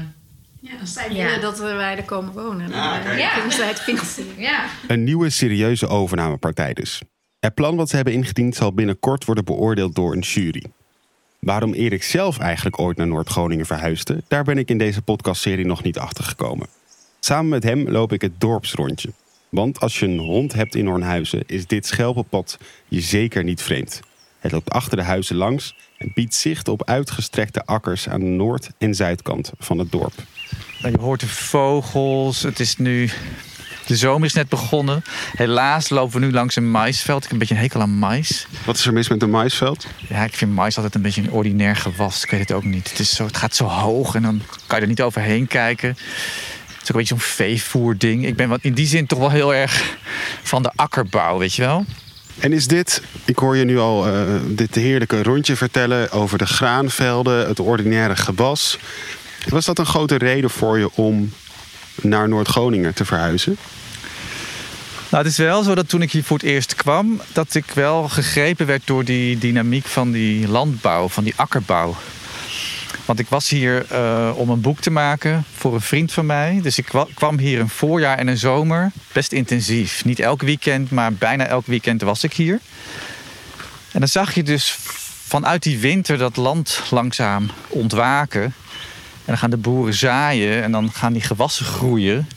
Ja, 0.60 0.72
als 0.80 0.94
zij 0.94 1.12
Ja. 1.12 1.24
willen 1.26 1.42
dat 1.42 1.60
wij 1.60 1.98
er 1.98 2.04
komen 2.04 2.34
wonen, 2.34 2.70
dan 2.72 2.80
Ah, 2.80 3.06
eh. 3.12 3.18
Ja. 3.18 3.34
kunnen 3.34 3.52
zij 3.52 3.68
het 3.68 3.80
financieren. 3.80 4.34
ja. 4.42 4.66
Een 4.88 5.04
nieuwe 5.04 5.30
serieuze 5.30 5.88
overnamepartij 5.88 6.74
dus. 6.74 7.02
Het 7.40 7.54
plan 7.54 7.76
wat 7.76 7.90
ze 7.90 7.96
hebben 7.96 8.14
ingediend 8.14 8.56
zal 8.56 8.74
binnenkort 8.74 9.26
worden 9.26 9.46
beoordeeld 9.46 9.96
door 9.96 10.14
een 10.14 10.20
jury. 10.20 10.64
Waarom 11.40 11.74
Erik 11.74 12.04
zelf 12.04 12.38
eigenlijk 12.40 12.80
ooit 12.80 12.98
naar 12.98 13.08
Noord-Groningen 13.08 13.66
verhuisde, 13.66 14.24
daar 14.28 14.44
ben 14.44 14.58
ik 14.58 14.70
in 14.70 14.78
deze 14.78 15.02
podcastserie 15.02 15.66
nog 15.66 15.84
niet 15.84 15.98
achter 16.00 16.24
gekomen. 16.24 16.68
Samen 17.20 17.50
met 17.50 17.64
hem 17.64 17.90
loop 17.90 18.14
ik 18.14 18.22
het 18.22 18.40
dorpsrondje. 18.40 19.10
Want 19.58 19.80
als 19.80 20.00
je 20.00 20.06
een 20.06 20.18
hond 20.18 20.54
hebt 20.54 20.76
in 20.76 20.88
Hornhuizen, 20.88 21.44
is 21.46 21.66
dit 21.66 21.86
schelpenpad 21.86 22.58
je 22.88 23.02
zeker 23.02 23.44
niet 23.44 23.62
vreemd. 23.62 24.00
Het 24.40 24.52
loopt 24.52 24.70
achter 24.70 24.98
de 24.98 25.04
huizen 25.04 25.36
langs 25.36 25.76
en 25.98 26.12
biedt 26.14 26.36
zicht 26.36 26.68
op 26.68 26.84
uitgestrekte 26.84 27.66
akkers 27.66 28.10
aan 28.10 28.20
de 28.20 28.26
noord- 28.26 28.70
en 28.78 28.96
zuidkant 28.96 29.52
van 29.60 29.78
het 29.78 29.92
dorp. 29.92 30.14
Nou, 30.82 30.94
Je 30.94 31.00
hoort 31.00 31.20
de 31.20 31.28
vogels. 31.28 32.42
Het 32.42 32.60
is 32.60 32.78
nu. 32.78 33.10
De 33.86 33.96
zomer 33.96 34.28
is 34.28 34.34
net 34.34 34.50
begonnen. 34.50 35.04
Helaas 35.36 35.90
lopen 35.90 36.20
we 36.20 36.26
nu 36.26 36.32
langs 36.32 36.56
een 36.56 36.72
maisveld. 36.72 37.18
Ik 37.18 37.24
heb 37.24 37.32
een 37.32 37.38
beetje 37.38 37.56
een 37.56 37.62
hekel 37.62 37.82
aan 37.82 37.98
mais. 37.98 38.48
Wat 38.66 38.76
is 38.78 38.86
er 38.86 38.94
mis 38.94 39.10
met 39.10 39.22
een 39.22 39.30
maisveld? 39.30 39.88
Ja, 40.10 40.24
ik 40.24 40.34
vind 40.34 40.54
mais 40.54 40.76
altijd 40.76 40.96
een 40.96 41.02
beetje 41.02 41.22
een 41.22 41.32
ordinair 41.32 41.76
gewas. 41.76 42.24
Ik 42.24 42.30
weet 42.30 42.40
het 42.40 42.52
ook 42.52 42.64
niet. 42.64 42.90
Het, 42.90 43.00
is 43.00 43.16
zo, 43.16 43.26
het 43.26 43.38
gaat 43.38 43.56
zo 43.56 43.66
hoog 43.66 44.16
en 44.16 44.22
dan 44.22 44.42
kan 44.68 44.78
je 44.78 44.84
er 44.84 44.90
niet 44.90 45.02
overheen 45.02 45.48
kijken. 45.48 45.98
Is 46.88 46.94
ook 46.94 47.02
een 47.02 47.08
beetje 47.08 47.26
zo'n 47.26 47.46
veevoerding. 47.48 48.26
Ik 48.26 48.36
ben 48.36 48.50
wat, 48.50 48.60
in 48.62 48.74
die 48.74 48.88
zin 48.88 49.06
toch 49.06 49.20
wel 49.20 49.32
heel 49.32 49.54
erg 49.54 49.98
van 50.44 50.64
de 50.64 50.72
akkerbouw, 50.76 51.38
weet 51.38 51.54
je 51.54 51.62
wel? 51.62 51.86
En 52.40 52.54
is 52.54 52.68
dit, 52.68 53.02
ik 53.26 53.38
hoor 53.38 53.58
je 53.58 53.66
nu 53.66 53.78
al 53.80 54.08
eh, 54.08 54.22
dit 54.48 54.76
heerlijke 54.76 55.24
rondje 55.24 55.56
vertellen 55.56 56.12
over 56.12 56.38
de 56.38 56.46
graanvelden, 56.46 57.48
het 57.48 57.60
ordinaire 57.60 58.16
gewas. 58.16 58.78
Was 59.48 59.66
dat 59.66 59.80
een 59.80 59.86
grote 59.86 60.16
reden 60.16 60.50
voor 60.50 60.80
je 60.80 60.90
om 60.94 61.34
naar 62.02 62.30
Noord-Groningen 62.30 62.94
te 62.94 63.06
verhuizen? 63.06 63.58
Nou, 65.10 65.24
het 65.24 65.32
is 65.32 65.38
wel 65.38 65.64
zo 65.64 65.76
dat 65.76 65.90
toen 65.90 66.02
ik 66.02 66.12
hier 66.12 66.24
voor 66.24 66.38
het 66.38 66.46
eerst 66.46 66.76
kwam, 66.76 67.22
dat 67.34 67.56
ik 67.56 67.66
wel 67.74 68.10
gegrepen 68.10 68.66
werd 68.66 68.82
door 68.86 69.04
die 69.04 69.38
dynamiek 69.38 69.86
van 69.86 70.12
die 70.12 70.48
landbouw, 70.48 71.08
van 71.10 71.24
die 71.24 71.34
akkerbouw. 71.36 71.96
Want 73.06 73.20
ik 73.20 73.28
was 73.30 73.50
hier 73.50 73.86
eh, 73.92 74.32
om 74.36 74.50
een 74.50 74.62
boek 74.62 74.80
te 74.80 74.90
maken 74.90 75.44
voor 75.56 75.74
een 75.74 75.82
vriend 75.82 76.14
van 76.14 76.26
mij. 76.26 76.60
Dus 76.64 76.78
ik 76.78 76.86
kwa- 76.86 77.08
kwam 77.14 77.38
hier 77.38 77.60
een 77.60 77.70
voorjaar 77.70 78.18
en 78.18 78.28
een 78.28 78.38
zomer 78.38 78.92
best 79.12 79.32
intensief. 79.32 80.06
Niet 80.06 80.20
elk 80.20 80.42
weekend, 80.42 80.92
maar 80.92 81.14
bijna 81.14 81.46
elk 81.46 81.66
weekend 81.66 82.02
was 82.02 82.24
ik 82.24 82.34
hier. 82.34 82.60
En 83.92 84.00
dan 84.00 84.08
zag 84.10 84.34
je 84.34 84.44
dus 84.44 84.78
vanuit 85.28 85.64
die 85.64 85.80
winter 85.80 86.18
dat 86.18 86.36
land 86.36 86.82
langzaam 86.90 87.50
ontwaken. 87.68 88.44
En 88.44 88.54
dan 89.34 89.38
gaan 89.38 89.50
de 89.50 89.58
boeren 89.58 89.94
zaaien 89.94 90.64
en 90.64 90.72
dan 90.72 90.92
gaan 90.94 91.14
die 91.14 91.22
gewassen 91.22 91.66
groeien. 91.66 92.30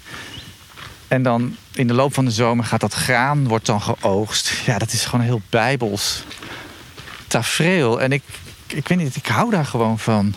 En 1.08 1.22
dan 1.22 1.56
in 1.72 1.86
de 1.86 1.94
loop 1.94 2.14
van 2.14 2.24
de 2.24 2.30
zomer 2.30 2.64
gaat 2.64 2.80
dat 2.80 2.92
graan, 2.94 3.48
wordt 3.48 3.66
dan 3.66 3.82
geoogst. 3.82 4.52
Ja, 4.66 4.78
dat 4.78 4.92
is 4.92 5.04
gewoon 5.04 5.24
heel 5.24 5.40
bijbels 5.48 6.24
tafereel. 7.26 8.00
En 8.00 8.12
ik, 8.12 8.22
ik 8.72 8.88
weet 8.88 8.98
niet, 8.98 9.16
ik 9.16 9.26
hou 9.26 9.50
daar 9.50 9.64
gewoon 9.66 9.98
van. 9.98 10.34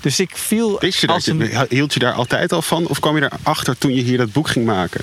Dus 0.00 0.20
ik 0.20 0.36
viel 0.36 0.78
Wist 0.78 1.00
je 1.00 1.06
dat? 1.06 1.16
als. 1.16 1.66
Hield 1.68 1.92
je 1.94 1.98
daar 2.00 2.12
altijd 2.12 2.52
al 2.52 2.62
van? 2.62 2.86
Of 2.86 3.00
kwam 3.00 3.16
je 3.16 3.30
erachter 3.42 3.78
toen 3.78 3.94
je 3.94 4.02
hier 4.02 4.18
dat 4.18 4.32
boek 4.32 4.48
ging 4.48 4.66
maken? 4.66 5.00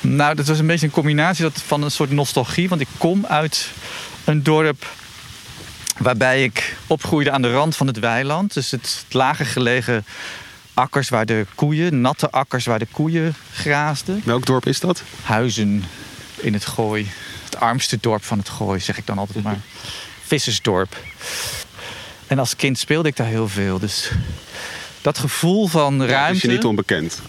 Nou, 0.00 0.34
dat 0.34 0.46
was 0.46 0.58
een 0.58 0.66
beetje 0.66 0.86
een 0.86 0.92
combinatie 0.92 1.42
dat- 1.42 1.62
van 1.66 1.82
een 1.82 1.90
soort 1.90 2.10
nostalgie. 2.10 2.68
Want 2.68 2.80
ik 2.80 2.88
kom 2.98 3.26
uit 3.26 3.68
Een 4.24 4.42
dorp 4.42 4.86
waarbij 5.98 6.42
ik 6.44 6.76
opgroeide 6.86 7.30
aan 7.30 7.42
de 7.42 7.52
rand 7.52 7.76
van 7.76 7.86
het 7.86 7.98
weiland. 7.98 8.54
Dus 8.54 8.70
het 8.70 9.04
lager 9.10 9.46
gelegen 9.46 10.04
akkers 10.74 11.08
waar 11.08 11.26
de 11.26 11.46
koeien, 11.54 12.00
natte 12.00 12.30
akkers 12.30 12.64
waar 12.64 12.78
de 12.78 12.86
koeien 12.90 13.34
graasden. 13.52 14.20
Welk 14.24 14.46
dorp 14.46 14.66
is 14.66 14.80
dat? 14.80 15.02
Huizen 15.22 15.84
in 16.36 16.52
het 16.52 16.66
Gooi. 16.66 17.10
Het 17.44 17.56
armste 17.60 17.98
dorp 18.00 18.24
van 18.24 18.38
het 18.38 18.48
Gooi, 18.48 18.80
zeg 18.80 18.98
ik 18.98 19.06
dan 19.06 19.18
altijd 19.18 19.44
maar. 19.44 19.58
Vissersdorp. 20.26 20.96
En 22.26 22.38
als 22.38 22.56
kind 22.56 22.78
speelde 22.78 23.08
ik 23.08 23.16
daar 23.16 23.26
heel 23.26 23.48
veel. 23.48 23.78
Dus 23.78 24.10
dat 25.02 25.18
gevoel 25.18 25.66
van 25.66 25.94
Ja, 26.00 26.06
ruimte. 26.06 26.36
is 26.36 26.42
je 26.42 26.48
niet 26.48 26.64
onbekend. 26.64 27.20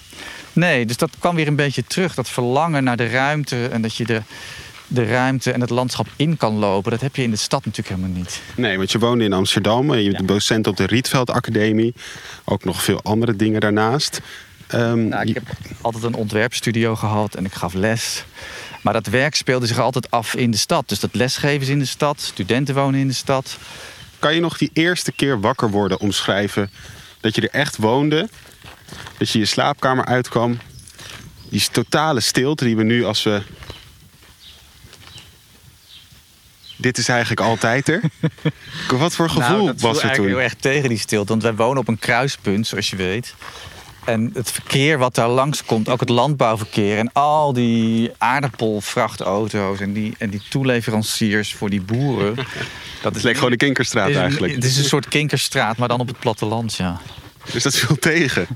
Nee, 0.54 0.86
dus 0.86 0.98
dat 0.98 1.10
kwam 1.20 1.36
weer 1.36 1.48
een 1.48 1.56
beetje 1.56 1.84
terug. 1.84 2.14
Dat 2.16 2.30
verlangen 2.30 2.84
naar 2.84 2.98
de 2.98 3.08
ruimte 3.08 3.68
en 3.68 3.82
dat 3.82 3.96
je 3.96 4.06
de, 4.06 4.22
de 4.88 5.06
ruimte 5.06 5.52
en 5.52 5.62
het 5.62 5.70
landschap 5.70 6.08
in 6.16 6.38
kan 6.38 6.54
lopen. 6.56 6.92
Dat 6.92 7.02
heb 7.02 7.16
je 7.16 7.24
in 7.24 7.30
de 7.32 7.36
stad 7.38 7.66
natuurlijk 7.66 7.96
helemaal 7.96 8.18
niet. 8.18 8.42
Nee, 8.56 8.78
want 8.78 8.92
je 8.92 9.00
woonde 9.00 9.24
in 9.24 9.34
Amsterdam. 9.34 9.94
en 9.94 10.04
Je 10.04 10.12
bent 10.12 10.28
docent 10.28 10.68
op 10.68 10.78
de 10.78 10.86
Rietveld 10.86 11.30
Academie. 11.30 11.94
Ook 12.44 12.64
nog 12.64 12.84
veel 12.84 13.00
andere 13.04 13.36
dingen 13.36 13.60
daarnaast. 13.62 14.22
Ehm, 14.68 15.08
Nou, 15.08 15.28
ik 15.28 15.34
heb 15.34 15.44
altijd 15.82 16.04
een 16.04 16.14
ontwerpstudio 16.16 16.96
gehad 16.96 17.36
en 17.36 17.46
ik 17.46 17.54
gaf 17.54 17.74
les. 17.74 18.24
Maar 18.86 18.94
dat 18.94 19.08
werk 19.08 19.36
speelde 19.36 19.68
zich 19.68 19.80
altijd 19.80 20.12
af 20.12 20.36
in 20.36 20.52
de 20.52 20.58
stad. 20.58 20.90
Dus 20.90 21.00
dat 21.00 21.16
lesgeven 21.16 21.62
is 21.62 21.70
in 21.70 21.80
de 21.80 21.86
stad, 21.86 22.22
studenten 22.22 22.76
wonen 22.76 23.00
in 23.00 23.08
de 23.08 23.14
stad. 23.14 23.58
Kan 24.20 24.34
je 24.34 24.40
nog 24.42 24.58
die 24.58 24.70
eerste 24.74 25.12
keer 25.12 25.40
wakker 25.40 25.70
worden 25.70 26.00
omschrijven 26.00 26.72
dat 27.20 27.36
je 27.36 27.42
er 27.42 27.60
echt 27.60 27.78
woonde? 27.78 28.30
Dat 29.18 29.30
je 29.30 29.40
je 29.40 29.46
slaapkamer 29.46 30.06
uitkwam. 30.06 30.58
Die 31.50 31.68
totale 31.72 32.20
stilte 32.20 32.64
die 32.66 32.76
we 32.76 32.84
nu 32.84 33.06
als 33.06 33.24
we... 33.24 33.42
Dit 36.78 36.98
is 36.98 37.08
eigenlijk 37.08 37.42
altijd 37.42 37.90
er. 37.90 38.02
Wat 38.98 39.16
voor 39.16 39.30
gevoel 39.30 39.56
nou, 39.58 39.66
dat 39.66 39.80
viel 39.80 39.90
was 39.90 40.04
er 40.04 40.14
toen? 40.14 40.26
heel 40.26 40.42
erg 40.42 40.54
tegen 40.54 40.90
die 40.90 41.00
stilte. 41.00 41.30
Want 41.30 41.44
wij 41.44 41.56
wonen 41.56 41.78
op 41.78 41.88
een 41.88 42.00
kruispunt, 42.00 42.68
zoals 42.68 42.90
je 42.90 42.96
weet. 42.96 43.36
En 44.06 44.32
het 44.34 44.52
verkeer 44.52 44.98
wat 44.98 45.16
daar 45.16 45.30
langskomt, 45.30 45.90
ook 45.90 46.00
het 46.00 46.10
landbouwverkeer... 46.10 46.98
en 46.98 47.12
al 47.14 47.54
die 47.54 48.12
aardappelvrachtauto's 48.18 49.80
en 49.80 49.94
die, 49.94 50.16
en 50.18 50.30
die 50.30 50.42
toeleveranciers 50.50 51.54
voor 51.54 51.70
die 51.70 51.82
boeren... 51.82 52.36
Dat 53.02 53.14
Het 53.14 53.24
leek 53.24 53.36
gewoon 53.36 53.52
de 53.52 53.58
Kinkerstraat 53.58 54.10
is 54.10 54.16
een- 54.16 54.22
eigenlijk. 54.22 54.56
Het 54.56 54.64
is 54.64 54.78
een 54.78 54.84
soort 54.84 55.08
kinkerstraat, 55.08 55.78
maar 55.78 55.88
dan 55.88 56.00
op 56.00 56.08
het 56.08 56.20
platteland, 56.20 56.76
ja. 56.76 57.02
Dus 57.52 57.64
dat 57.64 57.76
viel 57.76 57.96
tegen. 58.00 58.48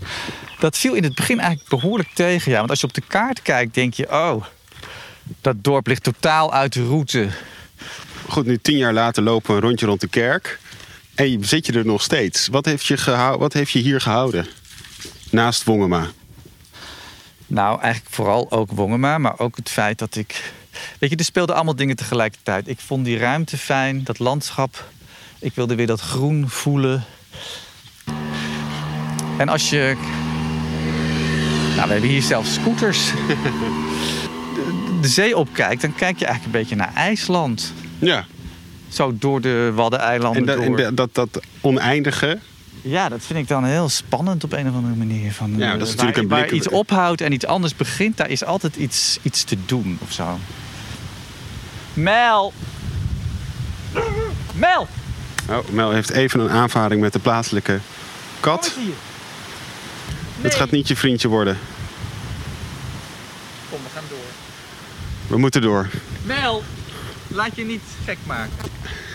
Dat 0.59 0.77
viel 0.77 0.93
in 0.93 1.03
het 1.03 1.15
begin 1.15 1.39
eigenlijk 1.39 1.69
behoorlijk 1.69 2.09
tegen, 2.13 2.51
ja. 2.51 2.57
Want 2.57 2.69
als 2.69 2.79
je 2.79 2.87
op 2.87 2.93
de 2.93 3.03
kaart 3.07 3.41
kijkt, 3.41 3.73
denk 3.73 3.93
je... 3.93 4.09
oh, 4.11 4.43
dat 5.41 5.55
dorp 5.63 5.87
ligt 5.87 6.03
totaal 6.03 6.53
uit 6.53 6.73
de 6.73 6.85
route. 6.85 7.27
Goed, 8.27 8.45
nu 8.45 8.57
tien 8.57 8.77
jaar 8.77 8.93
later 8.93 9.23
lopen 9.23 9.49
we 9.49 9.55
een 9.61 9.67
rondje 9.67 9.85
rond 9.85 10.01
de 10.01 10.07
kerk. 10.07 10.59
En 11.15 11.31
je- 11.31 11.37
zit 11.45 11.65
je 11.65 11.73
er 11.73 11.85
nog 11.85 12.01
steeds. 12.01 12.47
Wat 12.47 12.65
heeft 12.65 12.85
je, 12.85 12.97
gehou- 12.97 13.37
wat 13.39 13.53
heeft 13.53 13.71
je 13.71 13.79
hier 13.79 14.01
gehouden? 14.01 14.47
Naast 15.31 15.63
Wongema. 15.63 16.07
Nou, 17.47 17.81
eigenlijk 17.81 18.13
vooral 18.15 18.51
ook 18.51 18.71
Wongema, 18.71 19.17
maar 19.17 19.39
ook 19.39 19.55
het 19.55 19.69
feit 19.69 19.97
dat 19.99 20.15
ik... 20.15 20.53
Weet 20.99 21.09
je, 21.09 21.15
er 21.15 21.23
speelden 21.23 21.55
allemaal 21.55 21.75
dingen 21.75 21.95
tegelijkertijd. 21.95 22.67
Ik 22.67 22.79
vond 22.79 23.05
die 23.05 23.17
ruimte 23.17 23.57
fijn, 23.57 24.03
dat 24.03 24.19
landschap. 24.19 24.89
Ik 25.39 25.53
wilde 25.55 25.75
weer 25.75 25.87
dat 25.87 25.99
groen 26.01 26.49
voelen. 26.49 27.03
En 29.37 29.49
als 29.49 29.69
je... 29.69 29.95
Nou, 31.75 31.87
we 31.87 31.93
hebben 31.93 32.09
hier 32.09 32.21
zelfs 32.21 32.53
scooters. 32.53 33.05
De, 33.05 34.97
de 35.01 35.07
zee 35.07 35.37
opkijkt, 35.37 35.81
dan 35.81 35.95
kijk 35.95 36.19
je 36.19 36.25
eigenlijk 36.25 36.55
een 36.55 36.61
beetje 36.61 36.75
naar 36.75 36.93
IJsland. 36.93 37.73
Ja. 37.99 38.25
Zo 38.89 39.13
door 39.19 39.41
de 39.41 39.71
Waddeneilanden 39.75 40.41
En, 40.41 40.45
dat, 40.45 40.57
en 40.59 40.65
door. 40.67 40.77
de- 40.77 40.93
dat, 40.93 41.13
dat 41.15 41.39
oneindige. 41.61 42.39
Ja, 42.81 43.09
dat 43.09 43.21
vind 43.25 43.39
ik 43.39 43.47
dan 43.47 43.65
heel 43.65 43.89
spannend 43.89 44.43
op 44.43 44.53
een 44.53 44.67
of 44.69 44.73
andere 44.75 44.95
manier. 44.95 45.31
Van, 45.33 45.57
Ja, 45.57 45.73
eh, 45.73 45.79
dat 45.79 45.87
is 45.87 45.95
waar, 45.95 46.05
natuurlijk 46.05 46.17
een 46.17 46.27
waar 46.27 46.47
blik- 46.47 46.51
iets 46.57 46.69
ophoudt 46.69 47.21
en 47.21 47.31
iets 47.31 47.45
anders 47.45 47.75
begint, 47.75 48.17
daar 48.17 48.29
is 48.29 48.43
altijd 48.43 48.75
iets, 48.75 49.19
iets 49.21 49.43
te 49.43 49.57
doen 49.65 49.97
of 50.01 50.11
zo. 50.11 50.39
Mel! 51.93 52.53
Mel! 54.53 54.87
Oh, 55.49 55.57
Mel 55.69 55.91
heeft 55.91 56.09
even 56.09 56.39
een 56.39 56.49
aanvaring 56.49 57.01
met 57.01 57.13
de 57.13 57.19
plaatselijke 57.19 57.79
kat. 58.39 58.73
Het 60.41 60.55
gaat 60.55 60.71
niet 60.71 60.87
je 60.87 60.95
vriendje 60.95 61.27
worden. 61.27 61.57
Kom, 63.69 63.79
we 63.83 63.89
gaan 63.93 64.03
door. 64.09 64.19
We 65.27 65.37
moeten 65.37 65.61
door. 65.61 65.89
Mel! 66.23 66.63
Laat 67.27 67.55
je 67.55 67.65
niet 67.65 67.81
gek 68.05 68.17
maken. 68.25 68.53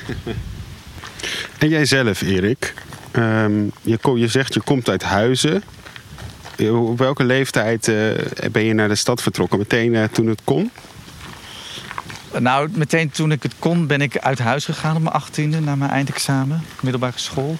En 1.65 1.71
jij 1.71 1.85
zelf, 1.85 2.21
Erik. 2.21 2.75
Ehm, 3.11 3.53
je, 3.83 3.99
je 4.15 4.29
zegt 4.29 4.55
je 4.55 4.61
komt 4.61 4.89
uit 4.89 5.03
Huizen. 5.03 5.63
Op 6.71 6.99
welke 6.99 7.25
leeftijd 7.25 7.89
eh, 7.89 7.95
ben 8.53 8.65
je 8.65 8.75
naar 8.75 8.89
de 8.89 8.95
stad 8.95 9.23
vertrokken? 9.23 9.59
Meteen 9.59 9.95
eh, 9.95 10.05
toen 10.05 10.27
het 10.27 10.41
kon? 10.45 10.71
Nou, 12.39 12.69
meteen 12.73 13.11
toen 13.11 13.33
ik 13.33 13.43
het 13.43 13.55
kon, 13.59 13.87
ben 13.87 14.01
ik 14.01 14.19
uit 14.19 14.39
huis 14.39 14.65
gegaan 14.65 14.97
op 14.97 15.03
mijn 15.03 15.15
achttiende, 15.15 15.61
na 15.61 15.77
mijn 15.77 15.91
eindexamen, 15.91 16.63
middelbare 16.81 17.19
school. 17.19 17.57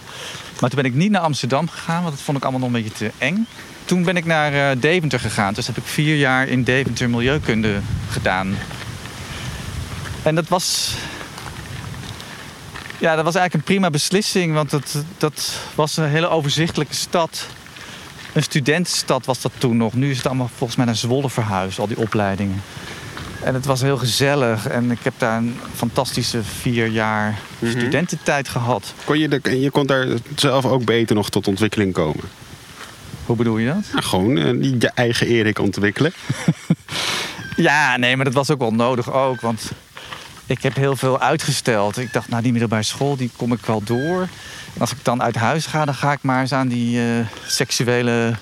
Maar 0.61 0.71
toen 0.71 0.83
ben 0.83 0.91
ik 0.91 0.95
niet 0.95 1.11
naar 1.11 1.23
Amsterdam 1.23 1.69
gegaan, 1.69 2.03
want 2.03 2.15
dat 2.15 2.25
vond 2.25 2.37
ik 2.37 2.43
allemaal 2.43 2.61
nog 2.61 2.69
een 2.69 2.83
beetje 2.83 2.99
te 3.07 3.11
eng. 3.19 3.47
Toen 3.85 4.03
ben 4.03 4.17
ik 4.17 4.25
naar 4.25 4.71
eh, 4.71 4.81
Deventer 4.81 5.21
gegaan. 5.21 5.55
Dus 5.55 5.67
heb 5.67 5.77
ik 5.77 5.87
vier 5.87 6.17
jaar 6.17 6.49
in 6.49 6.63
Deventer 6.63 7.11
milieukunde 7.11 7.81
gedaan. 8.11 8.57
En 10.23 10.35
dat 10.35 10.49
was. 10.49 10.95
Ja, 13.05 13.15
dat 13.17 13.25
was 13.25 13.35
eigenlijk 13.35 13.55
een 13.55 13.75
prima 13.75 13.91
beslissing, 13.91 14.55
want 14.55 14.71
dat, 14.71 15.05
dat 15.19 15.61
was 15.75 15.97
een 15.97 16.09
hele 16.09 16.29
overzichtelijke 16.29 16.95
stad. 16.95 17.47
Een 18.33 18.43
studentenstad 18.43 19.27
was 19.27 19.41
dat 19.41 19.53
toen 19.59 19.77
nog. 19.77 19.95
Nu 19.95 20.11
is 20.11 20.17
het 20.17 20.27
allemaal 20.27 20.51
volgens 20.57 20.77
mij 20.77 20.87
naar 20.87 20.97
Zwolle 20.97 21.31
verhuisd, 21.31 21.79
al 21.79 21.87
die 21.87 21.99
opleidingen. 21.99 22.63
En 23.43 23.55
het 23.55 23.67
was 23.67 23.81
heel 23.81 23.97
gezellig. 23.97 24.69
En 24.69 24.91
ik 24.91 24.99
heb 25.03 25.15
daar 25.19 25.37
een 25.37 25.57
fantastische 25.75 26.43
vier 26.43 26.87
jaar 26.87 27.39
studententijd 27.63 28.49
gehad. 28.49 28.95
Kon 29.05 29.19
je, 29.19 29.29
de, 29.29 29.61
je 29.61 29.71
kon 29.71 29.87
daar 29.87 30.07
zelf 30.37 30.65
ook 30.65 30.85
beter 30.85 31.17
nog 31.17 31.31
tot 31.31 31.49
ontwikkeling 31.49 31.93
komen? 31.93 32.25
Hoe 33.27 33.37
bedoel 33.37 33.59
je 33.59 33.67
dat? 33.67 33.85
Nou, 33.93 34.05
gewoon 34.05 34.39
eh, 34.39 34.81
je 34.81 34.91
eigen 34.95 35.27
Erik 35.27 35.59
ontwikkelen. 35.59 36.13
Ja, 37.57 37.97
nee, 37.97 38.17
maar 38.17 38.25
dat 38.25 38.35
was 38.35 38.51
ook 38.51 38.59
wel 38.59 38.71
nodig 38.71 39.13
ook. 39.13 39.41
Want 39.41 39.73
ik 40.47 40.63
heb 40.63 40.75
heel 40.75 40.97
veel 40.97 41.21
uitgesteld. 41.21 41.99
Ik 41.99 42.13
dacht, 42.13 42.29
nou, 42.29 42.43
die 42.43 42.51
middelbare 42.51 42.83
school, 42.83 43.17
die 43.17 43.31
kom 43.37 43.53
ik 43.53 43.67
wel 43.67 43.83
door. 43.85 44.21
En 44.75 44.81
als 44.81 44.93
ik 44.93 44.99
dan 45.03 45.23
uit 45.23 45.35
huis 45.35 45.67
ga, 45.67 45.85
dan 45.85 45.95
ga 45.95 46.13
ik 46.13 46.23
maar 46.23 46.41
eens 46.41 46.53
aan 46.53 46.69
die 46.69 47.01
eh, 47.01 47.27
seksuele 47.47 48.35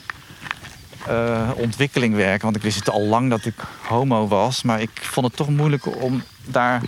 eh, 1.06 1.50
ontwikkeling 1.56 2.14
werken. 2.14 2.44
Want 2.44 2.56
ik 2.56 2.62
wist 2.62 2.78
het 2.78 2.90
al 2.90 3.02
lang 3.02 3.30
dat 3.30 3.44
ik 3.44 3.54
homo 3.82 4.28
was. 4.28 4.62
Maar 4.62 4.80
ik 4.80 4.90
vond 4.94 5.26
het 5.26 5.36
toch 5.36 5.48
moeilijk 5.48 6.02
om 6.02 6.22
daar 6.44 6.82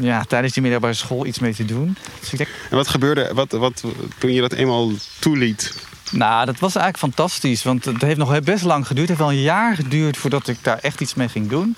ja, 0.00 0.22
tijdens 0.22 0.52
die 0.52 0.62
middelbare 0.62 0.94
school 0.94 1.26
iets 1.26 1.38
mee 1.38 1.54
te 1.54 1.64
doen. 1.64 1.96
Dus 2.20 2.32
ik 2.32 2.38
denk, 2.38 2.50
En 2.70 2.76
wat 2.76 2.88
gebeurde 2.88 3.30
wat, 3.34 3.52
wat, 3.52 3.84
toen 4.18 4.32
je 4.32 4.40
dat 4.40 4.52
eenmaal 4.52 4.90
toeliet? 5.18 5.74
Nou, 6.10 6.46
dat 6.46 6.58
was 6.58 6.76
eigenlijk 6.76 7.14
fantastisch. 7.14 7.62
Want 7.62 7.84
het 7.84 8.00
heeft 8.00 8.18
nog 8.18 8.40
best 8.40 8.64
lang 8.64 8.86
geduurd. 8.86 9.08
Het 9.08 9.18
heeft 9.18 9.30
wel 9.30 9.38
een 9.38 9.44
jaar 9.44 9.74
geduurd 9.74 10.16
voordat 10.16 10.48
ik 10.48 10.58
daar 10.62 10.78
echt 10.78 11.00
iets 11.00 11.14
mee 11.14 11.28
ging 11.28 11.48
doen. 11.48 11.76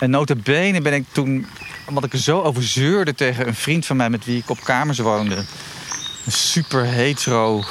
En 0.00 0.10
notabene 0.10 0.80
ben 0.80 0.92
ik 0.92 1.04
toen, 1.12 1.46
omdat 1.86 2.04
ik 2.04 2.12
er 2.12 2.18
zo 2.18 2.40
over 2.40 2.62
zeurde 2.62 3.14
tegen 3.14 3.46
een 3.46 3.54
vriend 3.54 3.86
van 3.86 3.96
mij 3.96 4.10
met 4.10 4.24
wie 4.24 4.38
ik 4.38 4.50
op 4.50 4.60
kamers 4.64 4.98
woonde. 4.98 5.36
Een 6.24 6.32
super 6.32 6.84
hetero. 6.84 7.64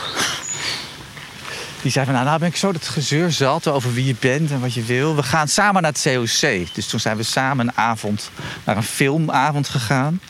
Die 1.82 1.92
zei 1.92 2.06
van, 2.06 2.13
nou, 2.13 2.26
nou 2.26 2.39
ben 2.39 2.48
ik 2.48 2.56
zo 2.56 2.72
dat 2.72 2.88
gezeur 2.88 3.32
zat 3.32 3.68
over 3.68 3.94
wie 3.94 4.06
je 4.06 4.15
bent 4.20 4.52
en 4.52 4.60
wat 4.60 4.74
je 4.74 4.84
wil. 4.84 5.15
We 5.15 5.24
gaan 5.24 5.48
samen 5.48 5.82
naar 5.82 5.92
het 5.92 6.02
COC. 6.02 6.74
Dus 6.74 6.88
toen 6.88 7.00
zijn 7.00 7.18
we 7.18 7.24
samen 7.24 7.68
een 7.68 7.78
avond 7.78 8.32
naar 8.63 8.78
een 8.78 8.84
filmavond 8.84 9.70
gegaan. 9.70 10.22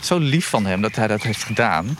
Zo 0.00 0.18
lief 0.18 0.46
van 0.46 0.66
hem 0.66 0.80
dat 0.80 0.96
hij 0.96 1.06
dat 1.06 1.22
heeft 1.22 1.44
gedaan. 1.44 1.98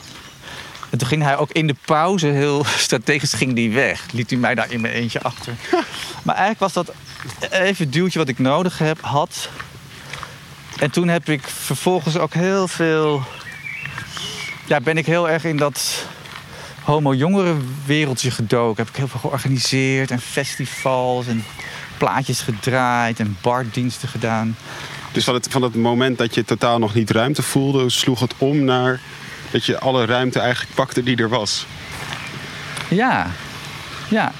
En 0.90 0.98
toen 0.98 1.08
ging 1.08 1.22
hij 1.22 1.36
ook 1.36 1.52
in 1.52 1.66
de 1.66 1.76
pauze 1.84 2.26
heel 2.26 2.64
strategisch 2.86 3.32
ging 3.32 3.54
die 3.54 3.72
weg. 3.72 4.12
Liet 4.12 4.30
hij 4.30 4.38
mij 4.38 4.54
daar 4.54 4.72
in 4.72 4.80
mijn 4.80 4.94
eentje 4.94 5.22
achter. 5.22 5.54
Maar 6.22 6.34
eigenlijk 6.34 6.74
was 6.74 6.84
dat 6.84 6.94
even 7.50 7.84
het 7.84 7.92
duwtje 7.92 8.18
wat 8.18 8.28
ik 8.28 8.38
nodig 8.38 8.78
heb, 8.78 9.00
had. 9.00 9.48
En 10.78 10.90
toen 10.90 11.08
heb 11.08 11.28
ik 11.28 11.42
vervolgens 11.42 12.16
ook 12.16 12.34
heel 12.34 12.68
veel... 12.68 13.22
Ja, 14.66 14.80
ben 14.80 14.96
ik 14.96 15.06
heel 15.06 15.28
erg 15.28 15.44
in 15.44 15.56
dat 15.56 16.06
homo-jongeren-wereldje 16.82 18.30
gedoken. 18.30 18.84
Heb 18.84 18.92
ik 18.92 18.98
heel 18.98 19.08
veel 19.08 19.20
georganiseerd 19.20 20.10
en 20.10 20.20
festivals 20.20 21.26
en 21.26 21.44
plaatjes 21.98 22.40
gedraaid 22.40 23.20
en 23.20 23.36
bardiensten 23.40 24.08
gedaan. 24.08 24.56
Dus 25.12 25.24
van 25.24 25.34
het, 25.34 25.46
van 25.50 25.62
het 25.62 25.74
moment 25.74 26.18
dat 26.18 26.34
je 26.34 26.44
totaal 26.44 26.78
nog 26.78 26.94
niet 26.94 27.10
ruimte 27.10 27.42
voelde, 27.42 27.90
sloeg 27.90 28.20
het 28.20 28.34
om 28.38 28.64
naar 28.64 29.00
dat 29.50 29.64
je 29.64 29.78
alle 29.78 30.04
ruimte 30.04 30.40
eigenlijk 30.40 30.74
pakte 30.74 31.02
die 31.02 31.16
er 31.16 31.28
was. 31.28 31.66
Ja, 32.88 33.26
ja. 34.08 34.32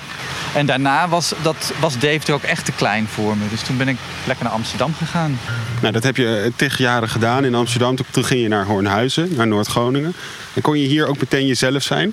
En 0.54 0.66
daarna 0.66 1.08
was, 1.08 1.32
dat, 1.42 1.72
was 1.80 1.98
Deventer 1.98 2.34
ook 2.34 2.42
echt 2.42 2.64
te 2.64 2.72
klein 2.72 3.06
voor 3.08 3.36
me. 3.36 3.48
Dus 3.48 3.60
toen 3.60 3.76
ben 3.76 3.88
ik 3.88 3.96
lekker 4.26 4.44
naar 4.44 4.54
Amsterdam 4.54 4.94
gegaan. 4.94 5.38
Nou, 5.80 5.92
dat 5.92 6.02
heb 6.02 6.16
je 6.16 6.52
tig 6.56 6.78
jaren 6.78 7.08
gedaan 7.08 7.44
in 7.44 7.54
Amsterdam. 7.54 7.96
Toen- 8.10 8.24
ging 8.24 8.42
je 8.42 8.48
naar 8.48 8.64
Hoornhuizen, 8.64 9.28
naar 9.36 9.46
Noord-Groningen. 9.46 10.14
En 10.54 10.62
kon 10.62 10.78
je 10.78 10.86
hier 10.86 11.06
ook 11.06 11.18
meteen 11.18 11.46
jezelf 11.46 11.82
zijn? 11.82 12.12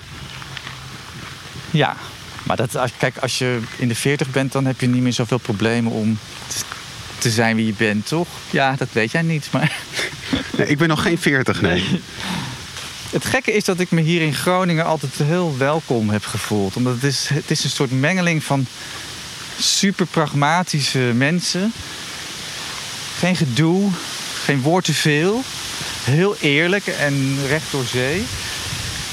Ja, 1.71 1.95
maar 2.43 2.55
dat, 2.55 2.75
als, 2.77 2.91
kijk, 2.97 3.17
als 3.17 3.37
je 3.37 3.59
in 3.75 3.87
de 3.87 3.95
40 3.95 4.29
bent, 4.29 4.51
dan 4.51 4.65
heb 4.65 4.79
je 4.81 4.87
niet 4.87 5.01
meer 5.01 5.13
zoveel 5.13 5.37
problemen 5.37 5.91
om 5.91 6.17
te, 6.47 6.55
te 7.17 7.29
zijn 7.29 7.55
wie 7.55 7.65
je 7.65 7.73
bent, 7.77 8.07
toch? 8.07 8.27
Ja, 8.49 8.75
dat 8.77 8.87
weet 8.91 9.11
jij 9.11 9.21
niet, 9.21 9.47
maar... 9.51 9.71
Nee, 10.57 10.67
ik 10.67 10.77
ben 10.77 10.87
nog 10.87 11.01
geen 11.01 11.17
40, 11.17 11.61
nee. 11.61 11.83
Het 13.09 13.25
gekke 13.25 13.53
is 13.53 13.63
dat 13.63 13.79
ik 13.79 13.91
me 13.91 14.01
hier 14.01 14.21
in 14.21 14.33
Groningen 14.33 14.85
altijd 14.85 15.13
heel 15.13 15.57
welkom 15.57 16.09
heb 16.09 16.25
gevoeld. 16.25 16.75
Omdat 16.75 16.93
het 16.93 17.03
is, 17.03 17.29
het 17.29 17.51
is 17.51 17.63
een 17.63 17.69
soort 17.69 17.91
mengeling 17.91 18.43
van 18.43 18.65
super 19.59 20.05
pragmatische 20.05 20.99
mensen. 20.99 21.71
Geen 23.17 23.35
gedoe, 23.35 23.89
geen 24.43 24.61
woord 24.61 24.85
te 24.85 24.93
veel. 24.93 25.41
Heel 26.03 26.35
eerlijk 26.39 26.87
en 26.87 27.37
recht 27.47 27.71
door 27.71 27.85
zee. 27.85 28.23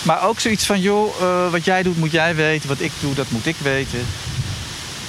Maar 0.03 0.29
ook 0.29 0.41
zoiets 0.41 0.67
van, 0.67 0.81
joh, 0.81 1.21
eh, 1.21 1.51
wat 1.51 1.65
jij 1.65 1.83
doet 1.83 1.99
moet 1.99 2.11
jij 2.11 2.35
weten. 2.35 2.69
Wat 2.69 2.81
ik 2.81 2.93
doe, 3.01 3.15
dat 3.15 3.31
moet 3.31 3.47
ik 3.47 3.57
weten. 3.57 4.01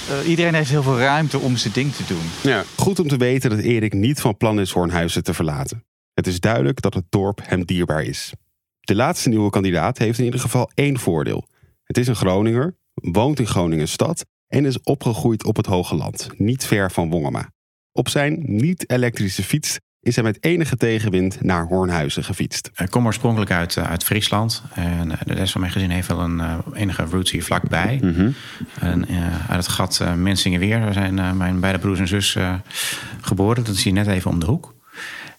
Eh, 0.08 0.28
iedereen 0.28 0.54
heeft 0.54 0.70
heel 0.70 0.82
veel 0.82 0.98
ruimte 0.98 1.38
om 1.38 1.56
zijn 1.56 1.72
ding 1.72 1.94
te 1.94 2.02
doen. 2.06 2.30
Ja, 2.40 2.64
goed 2.76 2.98
om 2.98 3.08
te 3.08 3.16
weten 3.16 3.50
dat 3.50 3.58
Erik 3.58 3.92
niet 3.92 4.20
van 4.20 4.36
plan 4.36 4.60
is 4.60 4.70
Hoornhuizen 4.70 5.22
te 5.22 5.34
verlaten. 5.34 5.84
Het 6.14 6.26
is 6.26 6.40
duidelijk 6.40 6.80
dat 6.80 6.94
het 6.94 7.04
dorp 7.08 7.40
hem 7.42 7.64
dierbaar 7.64 8.02
is. 8.02 8.32
De 8.84 8.94
laatste 8.94 9.28
nieuwe 9.28 9.50
kandidaat 9.50 9.98
heeft 9.98 10.18
in 10.18 10.24
ieder 10.24 10.40
geval 10.40 10.70
één 10.74 10.98
voordeel. 10.98 11.48
Het 11.84 11.98
is 11.98 12.08
een 12.08 12.16
Groninger, 12.16 12.76
woont 12.94 13.38
in 13.38 13.46
Groningen 13.46 13.88
stad 13.88 14.26
en 14.46 14.64
is 14.64 14.80
opgegroeid 14.80 15.44
op 15.44 15.56
het 15.56 15.66
Hoge 15.66 15.94
Land, 15.94 16.28
niet 16.36 16.64
ver 16.64 16.90
van 16.90 17.10
Wongema. 17.10 17.50
Op 17.92 18.08
zijn 18.08 18.42
niet-elektrische 18.46 19.42
fiets 19.42 19.78
is 20.00 20.14
hij 20.14 20.24
met 20.24 20.44
enige 20.44 20.76
tegenwind 20.76 21.42
naar 21.42 21.66
Hoornhuizen 21.66 22.24
gefietst. 22.24 22.70
Ik 22.74 22.90
kom 22.90 23.06
oorspronkelijk 23.06 23.50
uit, 23.50 23.76
eh, 23.76 23.90
uit 23.90 24.04
Friesland. 24.04 24.62
En 24.74 25.10
eh, 25.10 25.18
de 25.24 25.34
rest 25.34 25.52
van 25.52 25.60
mijn 25.60 25.72
gezin 25.72 25.90
heeft 25.90 26.08
wel 26.08 26.20
een 26.20 26.40
eh, 26.40 26.58
enige 26.72 27.04
roots 27.04 27.30
hier 27.30 27.44
vlakbij. 27.44 28.00
En, 28.80 29.08
eh, 29.08 29.50
uit 29.50 29.64
het 29.64 29.68
gat 29.68 29.98
uh, 30.02 30.14
Mensingenweer 30.14 30.80
daar 30.80 30.92
zijn 30.92 31.36
mijn 31.36 31.60
beide 31.60 31.78
broers 31.78 31.98
en 31.98 32.08
zus 32.08 32.36
geboren. 33.20 33.64
Dat 33.64 33.74
is 33.74 33.84
hier 33.84 33.92
net 33.92 34.06
even 34.06 34.30
om 34.30 34.38
de 34.40 34.46
hoek. 34.46 34.74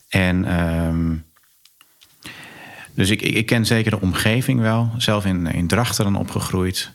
En 0.09 0.45
ehm, 0.45 1.15
dus 2.95 3.09
ik, 3.09 3.21
ik, 3.21 3.35
ik 3.35 3.45
ken 3.45 3.65
zeker 3.65 3.91
de 3.91 4.01
omgeving 4.01 4.59
wel. 4.59 4.91
Zelf 4.97 5.25
in, 5.25 5.47
in 5.47 5.67
Drachteren 5.67 6.15
opgegroeid. 6.15 6.91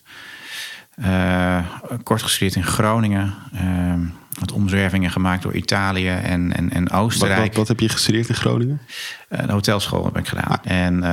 Eh, 0.95 1.59
kort 2.03 2.23
gestudeerd 2.23 2.57
in 2.57 2.65
Groningen. 2.65 3.35
Ehm, 3.55 4.01
wat 4.39 4.53
omzwervingen 4.53 5.11
gemaakt 5.11 5.43
door 5.43 5.55
Italië 5.55 6.09
en, 6.09 6.57
en, 6.57 6.73
en 6.73 6.91
Oostenrijk. 6.91 7.47
wat, 7.47 7.57
wat 7.57 7.69
heb 7.69 7.81
je 7.81 7.89
gestudeerd 7.89 8.29
in 8.29 8.35
Groningen? 8.35 8.81
Een 9.29 9.51
hotelschool 9.51 10.05
heb 10.05 10.17
ik 10.17 10.29
gedaan. 10.29 10.59
En 10.65 10.95
eh, 10.95 11.11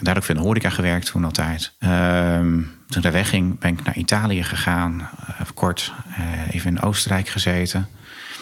daar 0.00 0.14
heb 0.14 0.16
ik 0.16 0.22
veel 0.22 0.34
in 0.34 0.40
de 0.40 0.46
horeca 0.46 0.70
gewerkt 0.70 1.06
toen 1.06 1.24
altijd. 1.24 1.72
Ehm, 1.78 2.52
toen 2.86 2.96
ik 2.96 3.02
daar 3.02 3.12
wegging, 3.12 3.58
ben 3.58 3.72
ik 3.72 3.84
naar 3.84 3.96
Italië 3.96 4.42
gegaan. 4.42 5.08
eh, 5.26 5.46
kort 5.54 5.92
eh, 6.16 6.54
even 6.54 6.70
in 6.70 6.82
Oostenrijk 6.82 7.28
gezeten. 7.28 7.88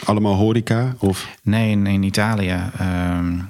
Allemaal 0.05 0.35
horeca? 0.35 0.95
Of? 0.99 1.29
Nee, 1.43 1.71
in, 1.71 1.87
in 1.87 2.03
Italië 2.03 2.61
ehm, 2.79 3.39
eh, 3.39 3.45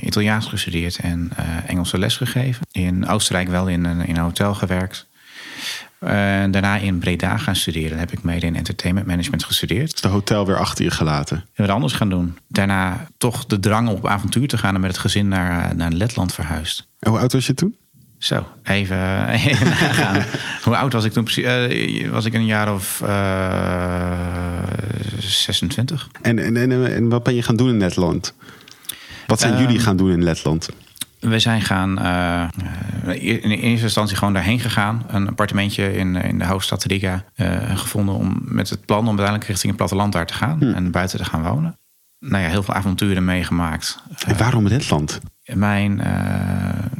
Italiaans 0.00 0.46
gestudeerd 0.46 0.96
en 0.98 1.30
eh, 1.36 1.44
Engelse 1.66 1.98
les 1.98 2.16
gegeven. 2.16 2.66
In 2.72 3.08
Oostenrijk 3.08 3.48
wel 3.48 3.68
in, 3.68 3.84
een- 3.84 4.06
in 4.06 4.16
een 4.16 4.22
hotel 4.22 4.54
gewerkt. 4.54 5.06
En 5.98 6.50
daarna 6.50 6.76
in 6.76 6.98
Breda 6.98 7.36
gaan 7.36 7.56
studeren. 7.56 7.90
Dan 7.90 7.98
heb 7.98 8.12
ik 8.12 8.22
mede 8.22 8.46
in 8.46 8.56
entertainment 8.56 9.06
management 9.06 9.44
gestudeerd. 9.44 9.94
Is 9.94 10.00
de 10.00 10.08
hotel 10.08 10.46
weer 10.46 10.58
achter 10.58 10.84
je 10.84 10.90
gelaten? 10.90 11.36
En 11.54 11.66
wat 11.66 11.74
anders 11.74 11.92
gaan 11.92 12.08
doen. 12.08 12.38
Daarna 12.48 13.06
toch 13.18 13.46
de 13.46 13.60
drang 13.60 13.88
om 13.88 13.94
op 13.94 14.06
avontuur 14.06 14.48
te 14.48 14.58
gaan 14.58 14.74
en 14.74 14.80
met 14.80 14.90
het 14.90 14.98
gezin 15.00 15.28
naar, 15.28 15.76
naar 15.76 15.90
Letland 15.92 16.34
verhuisd. 16.34 16.86
En 16.98 17.10
hoe 17.10 17.18
oud 17.20 17.32
was 17.32 17.46
je 17.46 17.54
toen? 17.54 17.76
Zo, 18.18 18.46
even, 18.62 19.28
even 19.28 19.68
nagaan. 19.68 20.24
Hoe 20.62 20.76
oud 20.76 20.92
was 20.92 21.04
ik 21.04 21.12
toen 21.12 21.24
precies? 21.24 21.44
Eh, 21.44 22.08
was 22.10 22.24
ik 22.24 22.34
een 22.34 22.46
jaar 22.46 22.74
of 22.74 23.00
eh 23.00 24.62
26? 25.18 26.08
En, 26.22 26.38
en, 26.38 26.56
en, 26.56 26.92
en 26.94 27.08
wat 27.08 27.22
ben 27.22 27.34
je 27.34 27.42
gaan 27.42 27.56
doen 27.56 27.68
in 27.68 27.78
Letland? 27.78 28.34
Wat 29.26 29.40
zijn 29.40 29.52
Ehm, 29.52 29.62
jullie 29.62 29.78
gaan 29.78 29.96
doen 29.96 30.10
in 30.10 30.22
Letland? 30.22 30.68
We 31.20 31.38
zijn 31.38 31.62
gaan 31.62 31.98
eh, 31.98 32.42
eh, 32.42 33.42
in 33.42 33.50
eerste 33.50 33.84
instantie 33.84 34.16
gewoon 34.16 34.32
daarheen 34.32 34.60
gegaan. 34.60 35.04
Een 35.08 35.28
appartementje 35.28 35.96
in, 35.96 36.16
in 36.16 36.38
de 36.38 36.46
hoofdstad 36.46 36.84
Riga 36.84 37.24
eh, 37.34 37.78
gevonden 37.78 38.14
om, 38.14 38.40
met 38.42 38.70
het 38.70 38.84
plan 38.84 39.00
om 39.00 39.06
uiteindelijk 39.06 39.46
richting 39.46 39.68
het 39.68 39.76
platteland 39.76 40.12
daar 40.12 40.26
te 40.26 40.34
gaan 40.34 40.62
en 40.62 40.90
buiten 40.90 41.18
te 41.18 41.24
gaan 41.24 41.42
wonen. 41.42 41.78
Nou 42.18 42.42
ja, 42.42 42.48
heel 42.48 42.62
veel 42.62 42.74
avonturen 42.74 43.24
meegemaakt. 43.24 43.98
En 44.26 44.36
waarom 44.36 44.66
Letland? 44.68 45.20
Mijn, 45.54 46.00
eh, 46.00 46.14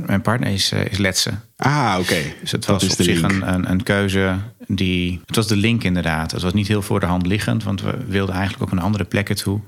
mijn 0.07 0.21
partner 0.21 0.53
is, 0.53 0.73
eh, 0.73 0.85
is 0.85 0.99
Letse. 0.99 1.31
Ah, 1.57 1.97
oké. 2.01 2.17
Dus 2.41 2.51
het 2.51 2.67
was 2.67 2.85
op 2.85 3.03
zich 3.03 3.23
een, 3.23 3.55
een, 3.55 3.71
een 3.71 3.83
keuze 3.83 4.37
die... 4.67 5.21
Het 5.27 5.37
was 5.37 5.47
de 5.47 5.57
link 5.57 5.85
inderdaad. 5.85 6.31
Het 6.31 6.43
was 6.43 6.53
niet 6.53 6.69
heel 6.69 6.83
voor 6.83 7.01
de 7.01 7.07
hand 7.07 7.27
liggend. 7.27 7.65
Want 7.65 7.83
we 7.83 8.05
wilden 8.09 8.35
eigenlijk 8.35 8.63
ook 8.63 8.79
een 8.79 8.85
andere 8.85 9.05
plekken 9.05 9.37
toe. 9.37 9.61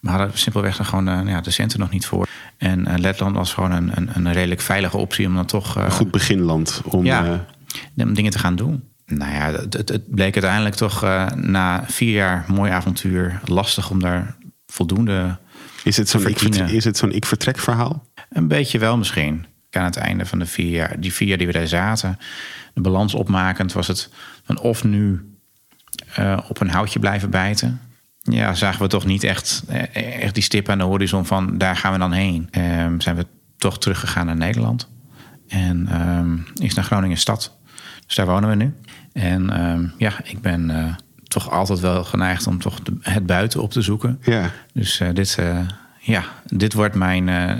Maar 0.00 0.18
hadden 0.18 0.38
simpelweg 0.38 0.78
er 0.78 0.84
gewoon 0.84 1.08
eh, 1.08 1.20
ja, 1.26 1.40
de 1.40 1.50
centen 1.50 1.78
nog 1.78 1.90
niet 1.90 2.06
voor. 2.06 2.26
En 2.56 3.00
Letland 3.00 3.36
was 3.36 3.52
gewoon 3.54 3.72
een, 3.72 3.90
een, 3.94 4.10
een 4.14 4.32
redelijk 4.32 4.60
veilige 4.60 4.96
optie 4.96 5.26
om 5.26 5.34
dan 5.34 5.46
toch... 5.46 5.76
Een 5.76 5.90
goed 5.90 6.10
beginland 6.10 6.82
om... 6.84 7.04
ja, 7.04 7.46
om 7.96 8.14
dingen 8.14 8.30
te 8.30 8.38
gaan 8.38 8.56
doen. 8.56 8.84
Nou 9.06 9.32
ja, 9.32 9.52
het, 9.52 9.74
het, 9.74 10.10
bleek 10.10 10.32
uiteindelijk 10.34 10.74
toch 10.74 11.00
na 11.34 11.84
vier 11.86 12.12
jaar 12.12 12.44
mooi 12.48 12.70
avontuur... 12.70 13.40
lastig 13.44 13.90
om 13.90 14.00
daar 14.00 14.36
voldoende 14.66 15.38
is 15.84 15.96
het 15.96 16.08
zo'n 16.08 16.20
te 16.20 16.28
ik, 16.28 16.38
verdienen. 16.38 16.58
vertrek- 16.58 16.78
is 16.78 16.84
het 16.84 16.96
zo'n 16.96 17.12
ik 17.12 17.26
vertrek 17.26 17.58
verhaal? 17.58 18.04
Een 18.30 18.48
beetje 18.48 18.78
wel 18.78 18.96
misschien. 18.96 19.46
Aan 19.70 19.84
het 19.84 19.96
einde 19.96 20.26
van 20.26 20.38
de 20.38 20.46
vier 20.46 20.70
jaar, 20.70 21.00
die 21.00 21.12
vier 21.12 21.28
jaar 21.28 21.38
die 21.38 21.46
we 21.46 21.52
daar 21.52 21.66
zaten, 21.66 22.18
de 22.74 22.80
balans 22.80 23.14
opmakend, 23.14 23.72
was 23.72 23.86
het 23.86 24.10
van 24.44 24.58
of 24.60 24.84
nu 24.84 25.34
eh, 26.14 26.38
op 26.48 26.60
een 26.60 26.70
houtje 26.70 26.98
blijven 26.98 27.30
bijten. 27.30 27.80
Ja, 28.20 28.54
zagen 28.54 28.82
we 28.82 28.88
toch 28.88 29.04
niet 29.06 29.24
echt, 29.24 29.62
eh, 29.68 30.22
echt 30.22 30.34
die 30.34 30.42
stip 30.42 30.68
aan 30.68 30.78
de 30.78 30.84
horizon 30.84 31.26
van 31.26 31.58
daar 31.58 31.76
gaan 31.76 31.92
we 31.92 31.98
dan 31.98 32.12
heen. 32.12 32.48
Ehm, 32.50 33.00
zijn 33.00 33.16
we 33.16 33.26
toch 33.58 33.78
teruggegaan 33.78 34.26
naar 34.26 34.36
Nederland. 34.36 34.88
En 35.48 35.86
ehm, 35.88 36.36
is 36.66 36.74
naar 36.74 36.84
Groningen 36.84 37.16
stad. 37.16 37.56
Dus 38.06 38.14
daar 38.14 38.26
wonen 38.26 38.48
we 38.48 38.54
nu. 38.56 38.74
En 39.12 39.50
ehm, 39.50 39.86
ja, 39.98 40.12
ik 40.24 40.40
ben 40.40 40.70
eh, 40.70 40.94
toch 41.28 41.50
altijd 41.50 41.80
wel 41.80 42.04
geneigd 42.04 42.46
om 42.46 42.58
toch 42.58 42.80
de- 42.82 42.96
het 43.00 43.26
buiten 43.26 43.62
op 43.62 43.70
te 43.70 43.82
zoeken. 43.82 44.18
Ja. 44.22 44.50
Dus 44.72 45.02
dit, 45.12 45.38
ja, 46.04 46.24
dit 46.44 46.72
wordt 46.72 46.94
mijn 46.94 47.28
eh, 47.28 47.52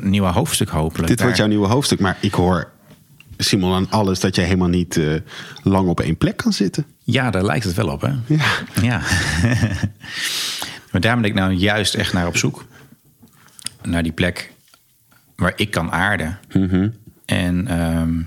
nieuwe 0.00 0.28
hoofdstuk 0.28 0.68
hopelijk. 0.68 1.08
Dit 1.08 1.20
wordt 1.20 1.36
jouw 1.36 1.46
nieuwe 1.46 1.66
hoofdstuk, 1.66 2.00
maar 2.00 2.16
ik 2.20 2.34
hoor, 2.34 2.70
Simon, 3.36 3.74
aan 3.74 3.90
alles 3.90 4.20
dat 4.20 4.34
jij 4.34 4.44
helemaal 4.44 4.68
niet 4.68 4.96
eh, 4.96 5.14
lang 5.62 5.88
op 5.88 6.00
één 6.00 6.16
plek 6.16 6.36
kan 6.36 6.52
zitten. 6.52 6.86
Ja, 7.04 7.30
daar 7.30 7.44
lijkt 7.44 7.64
het 7.64 7.74
wel 7.74 7.88
op, 7.88 8.00
hè? 8.00 8.12
Ja. 8.26 8.44
Ja. 8.82 9.00
maar 10.90 11.00
daar 11.00 11.16
ben 11.16 11.24
ik 11.24 11.34
nou 11.34 11.52
juist 11.52 11.94
echt 11.94 12.12
naar 12.12 12.26
op 12.26 12.36
zoek. 12.36 12.66
Naar 13.82 14.02
die 14.02 14.12
plek 14.12 14.52
waar 15.36 15.52
ik 15.56 15.70
kan 15.70 15.92
aarden. 15.92 16.38
En 17.24 17.66
ehm 17.66 18.20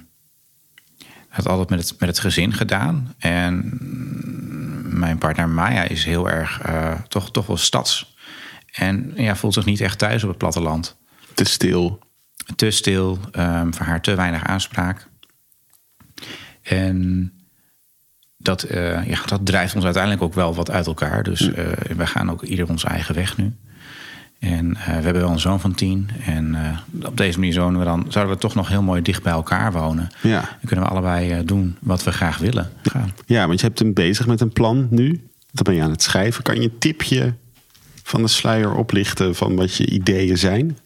dat 1.35 1.47
altijd 1.47 1.69
met 1.69 1.89
het, 1.89 1.99
met 1.99 2.09
het 2.09 2.19
gezin 2.19 2.53
gedaan. 2.53 3.13
En 3.17 3.77
mijn 4.83 5.17
partner 5.17 5.49
Maya 5.49 5.83
is 5.83 6.05
heel 6.05 6.29
erg 6.29 6.61
eh, 6.61 6.93
toch, 7.07 7.31
toch 7.31 7.47
wel 7.47 7.57
stads. 7.57 8.10
En 8.71 9.11
ja, 9.15 9.35
voelt 9.35 9.53
zich 9.53 9.65
niet 9.65 9.81
echt 9.81 9.97
thuis 9.97 10.23
op 10.23 10.29
het 10.29 10.37
platteland. 10.37 10.97
Te 11.33 11.43
stil. 11.43 11.99
Te 12.55 12.71
stil, 12.71 13.19
ehm, 13.31 13.71
voor 13.71 13.85
haar 13.85 14.01
te 14.01 14.15
weinig 14.15 14.43
aanspraak. 14.43 15.07
En 16.61 17.31
dat, 18.37 18.63
eh, 18.63 19.07
ja, 19.07 19.19
dat 19.25 19.45
drijft 19.45 19.75
ons 19.75 19.83
uiteindelijk 19.83 20.23
ook 20.23 20.33
wel 20.33 20.55
wat 20.55 20.71
uit 20.71 20.87
elkaar. 20.87 21.23
Dus 21.23 21.51
eh, 21.51 21.65
we 21.97 22.07
gaan 22.07 22.31
ook 22.31 22.43
ieder 22.43 22.69
onze 22.69 22.87
eigen 22.87 23.15
weg 23.15 23.37
nu. 23.37 23.53
En 24.39 24.75
eh, 24.75 24.85
we 24.85 24.91
hebben 24.91 25.21
wel 25.21 25.31
een 25.31 25.39
zoon 25.39 25.59
van 25.59 25.73
tien. 25.73 26.09
En 26.25 26.57
op 27.03 27.17
deze 27.17 27.39
manier 27.39 27.53
zouden 27.53 27.79
we 27.79 27.85
dan, 27.85 28.05
zouden 28.07 28.33
we 28.33 28.41
toch 28.41 28.55
nog 28.55 28.67
heel 28.67 28.81
mooi 28.81 29.01
dicht 29.01 29.23
bij 29.23 29.33
elkaar 29.33 29.71
wonen. 29.71 30.09
Ja. 30.21 30.39
Dan 30.39 30.65
kunnen 30.65 30.85
we 30.85 30.91
allebei 30.91 31.45
doen 31.45 31.77
wat 31.79 32.03
we 32.03 32.11
graag 32.11 32.37
willen. 32.37 32.71
Gaan. 32.81 33.13
Ja, 33.25 33.47
want 33.47 33.59
je 33.59 33.65
hebt 33.65 33.79
hem 33.79 33.93
bezig 33.93 34.27
met 34.27 34.41
een 34.41 34.53
plan 34.53 34.87
nu. 34.89 35.27
Dat 35.51 35.65
ben 35.65 35.75
je 35.75 35.81
aan 35.81 35.91
het 35.91 36.01
schrijven. 36.01 36.43
Kan 36.43 36.55
je 36.55 36.61
een 36.61 36.77
tipje 36.79 37.33
van 38.11 38.21
de 38.21 38.27
sluier 38.27 38.75
oplichten 38.75 39.35
van 39.35 39.55
wat 39.55 39.75
je 39.75 39.85
ideeën 39.85 40.37
zijn? 40.37 40.77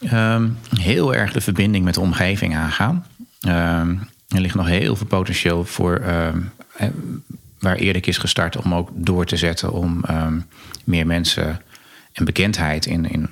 Ehm, 0.00 0.48
heel 0.78 1.14
erg 1.14 1.32
de 1.32 1.40
verbinding 1.40 1.84
met 1.84 1.94
de 1.94 2.00
omgeving 2.00 2.56
aangaan. 2.56 3.06
Ehm, 3.40 3.96
er 4.28 4.40
ligt 4.40 4.54
nog 4.54 4.66
heel 4.66 4.96
veel 4.96 5.06
potentieel 5.06 5.64
voor 5.64 5.96
ehm, 5.96 6.38
eh, 6.76 6.88
waar 7.58 7.76
Erik 7.76 8.06
is 8.06 8.18
gestart 8.18 8.56
om 8.56 8.74
ook 8.74 8.90
door 8.94 9.26
te 9.26 9.36
zetten 9.36 9.72
om 9.72 10.04
meer 10.84 11.06
mensen 11.06 11.60
en 12.12 12.24
bekendheid 12.24 12.86
in, 12.86 13.10
in, 13.10 13.30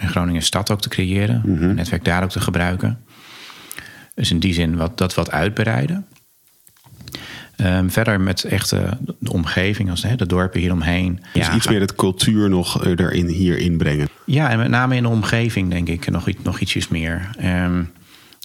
in 0.00 0.08
Groningen 0.08 0.42
stad 0.42 0.70
ook 0.70 0.80
te 0.80 0.88
creëren. 0.88 1.42
Het 1.60 1.74
netwerk 1.74 2.04
daar 2.04 2.22
ook 2.22 2.30
te 2.30 2.40
gebruiken. 2.40 2.98
Dus 4.14 4.30
in 4.30 4.38
die 4.38 4.52
zin 4.52 4.76
wat, 4.76 4.98
dat 4.98 5.14
wat 5.14 5.30
uitbreiden. 5.30 6.06
Ehm, 7.60 7.88
verder 7.88 8.20
met 8.20 8.44
echt 8.44 8.70
de 8.70 9.32
omgeving, 9.32 9.90
als, 9.90 10.02
hè, 10.02 10.16
de 10.16 10.26
dorpen 10.26 10.60
hieromheen. 10.60 11.20
Dus 11.32 11.50
iets 11.54 11.68
meer 11.68 11.80
het 11.80 11.94
cultuur 11.94 12.48
nog 12.48 12.84
eh, 12.84 12.90
erin 12.90 13.26
hier 13.28 13.58
inbrengen. 13.58 14.08
Ja, 14.26 14.50
en 14.50 14.58
met 14.58 14.68
name 14.68 14.96
in 14.96 15.02
de 15.02 15.08
omgeving 15.08 15.70
denk 15.70 15.88
ik 15.88 16.10
nog, 16.10 16.28
iets- 16.28 16.42
nog 16.42 16.60
ietsjes 16.60 16.88
meer. 16.88 17.30
Ehm, 17.38 17.82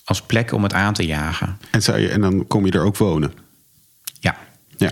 als 0.04 0.22
plek 0.22 0.52
om 0.52 0.64
het 0.64 0.74
aan 0.74 0.94
te 0.94 1.06
jagen. 1.06 1.58
En, 1.72 1.82
zou 1.82 2.00
je, 2.00 2.10
en 2.10 2.22
dan 2.22 2.48
kom 2.48 2.66
je 2.66 2.72
er 2.72 2.84
ook 2.84 2.98
wonen. 2.98 3.34
Ja. 4.20 4.38
Ja. 4.78 4.92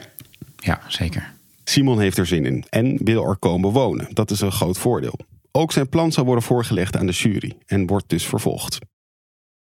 Ja, 0.57 0.79
zeker. 0.87 1.31
Simon 1.63 1.99
heeft 1.99 2.17
er 2.17 2.25
zin 2.25 2.45
in 2.45 2.65
en 2.69 2.97
wil 3.03 3.27
er 3.29 3.37
komen 3.37 3.69
wonen. 3.71 4.07
Dat 4.13 4.31
is 4.31 4.41
een 4.41 4.51
groot 4.51 4.77
voordeel. 4.77 5.19
Ook 5.51 5.71
zijn 5.71 5.89
plan 5.89 6.11
zal 6.11 6.25
worden 6.25 6.43
voorgelegd 6.43 6.97
aan 6.97 7.05
de 7.05 7.11
jury 7.11 7.53
en 7.65 7.87
wordt 7.87 8.09
dus 8.09 8.25
vervolgd. 8.25 8.79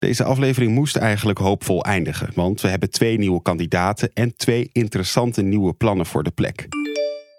Deze 0.04 0.24
aflevering 0.24 0.72
moest 0.72 0.96
eigenlijk 0.96 1.40
hoopvol 1.40 1.84
eindigen, 1.84 2.32
want 2.36 2.62
we 2.62 2.68
hebben 2.68 2.92
twee 2.92 3.18
nieuwe 3.18 3.42
kandidaten 3.42 4.12
en 4.14 4.36
twee 4.36 4.70
interessante 4.74 5.42
nieuwe 5.42 5.74
plannen 5.74 6.06
voor 6.06 6.24
de 6.24 6.32
plek. 6.32 6.68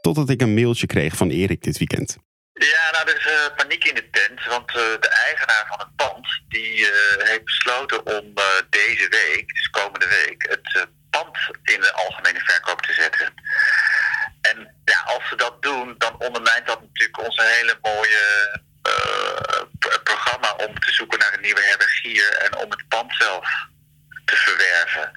Totdat 0.00 0.30
ik 0.30 0.40
een 0.40 0.54
mailtje 0.54 0.86
kreeg 0.86 1.16
van 1.16 1.30
Erik 1.30 1.62
dit 1.62 1.78
weekend. 1.78 2.16
Ja, 2.52 2.90
nou, 2.92 3.08
er 3.08 3.16
is 3.16 3.26
eh, 3.26 3.56
paniek 3.56 3.84
in 3.84 3.94
de 3.94 4.10
tent, 4.10 4.46
want 4.46 4.68
eh, 4.68 4.74
de 5.00 5.08
eigenaar 5.08 5.64
van 5.68 5.78
het 5.78 5.96
pand 5.96 6.26
die 6.48 6.90
eh, 6.90 7.28
heeft 7.28 7.44
besloten 7.44 8.06
om 8.06 8.32
deze 8.70 9.08
week, 9.08 9.54
dus 9.54 9.68
komende 9.70 10.08
week, 10.08 10.46
het 10.48 10.88
pand 11.10 11.36
in 11.62 11.80
de 11.80 11.92
algemene 11.92 12.40
verkoop 12.40 12.82
te 12.82 12.92
zetten. 12.92 13.34
En 14.40 14.74
ja, 14.84 15.00
als 15.14 15.28
ze 15.28 15.36
dat 15.36 15.62
doen, 15.62 15.94
dan 15.98 16.14
ondermijnt 16.18 16.66
dat 16.66 16.80
natuurlijk 16.80 17.22
onze 17.26 17.42
hele 17.42 17.78
mooie 17.82 18.22
programma 20.02 20.54
om 20.66 20.80
te 20.80 20.92
zoeken 20.92 21.18
naar 21.18 21.34
een 21.34 21.40
nieuwe 21.40 21.62
herbergier 21.62 22.28
en 22.32 22.56
om 22.56 22.70
het 22.70 22.88
pand 22.88 23.14
zelf 23.18 23.48
te 24.24 24.36
verwerven. 24.36 25.10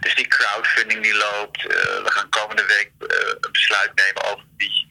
Dus 0.00 0.14
die 0.14 0.28
crowdfunding 0.28 1.02
die 1.02 1.14
loopt. 1.14 1.66
eh, 1.66 2.02
we 2.06 2.10
gaan 2.10 2.28
komende 2.28 2.64
week 2.66 2.90
eh, 2.98 3.28
een 3.40 3.52
besluit 3.52 3.94
nemen 3.94 4.24
over 4.24 4.44
wie 4.56 4.90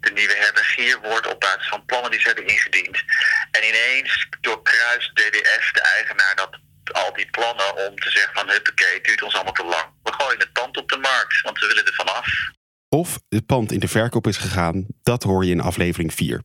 de 0.00 0.10
nieuwe 0.10 0.36
herbergier 0.36 1.00
wordt 1.00 1.26
op 1.26 1.40
basis 1.40 1.68
van 1.68 1.84
plannen 1.84 2.10
die 2.10 2.20
ze 2.20 2.26
hebben 2.26 2.46
ingediend. 2.46 3.02
En 3.50 3.62
ineens 3.68 4.26
doorkruist 4.40 5.16
DDF, 5.16 5.72
de 5.72 5.80
eigenaar, 5.80 6.34
dat 6.36 6.58
al 6.92 7.12
die 7.12 7.30
plannen 7.30 7.76
om 7.76 7.96
te 7.96 8.10
zeggen 8.10 8.34
van 8.34 8.48
huppakee, 8.48 8.94
het 8.94 9.04
duurt 9.04 9.22
ons 9.22 9.34
allemaal 9.34 9.52
te 9.52 9.64
lang. 9.64 9.86
We 10.02 10.12
gooien 10.12 10.38
het 10.38 10.52
pand 10.52 10.76
op 10.76 10.88
de 10.88 10.96
markt, 10.96 11.40
want 11.40 11.58
we 11.58 11.66
willen 11.66 11.86
er 11.86 11.94
vanaf. 11.94 12.26
Of 12.88 13.18
het 13.28 13.46
pand 13.46 13.72
in 13.72 13.80
de 13.80 13.88
verkoop 13.88 14.26
is 14.26 14.36
gegaan, 14.36 14.86
dat 15.02 15.22
hoor 15.22 15.44
je 15.44 15.50
in 15.50 15.60
aflevering 15.60 16.14
4. 16.14 16.42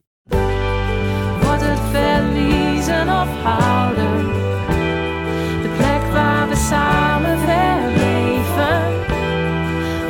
Wordt 3.06 3.10
het 3.10 3.18
verliezen 3.18 3.22
of 3.22 3.28
houden? 3.44 4.26
De 5.62 5.70
plek 5.78 6.12
waar 6.14 6.48
we 6.50 6.56
samen 6.56 7.40
verbleven. 7.40 8.82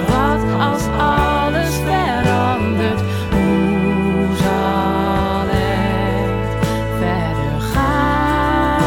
Wat 0.08 0.60
als 0.60 0.84
alles 0.98 1.76
verandert? 1.76 3.02
Hoe 3.32 4.36
zal 4.36 5.46
het 5.48 6.66
verder 7.00 7.62
gaan? 7.62 8.80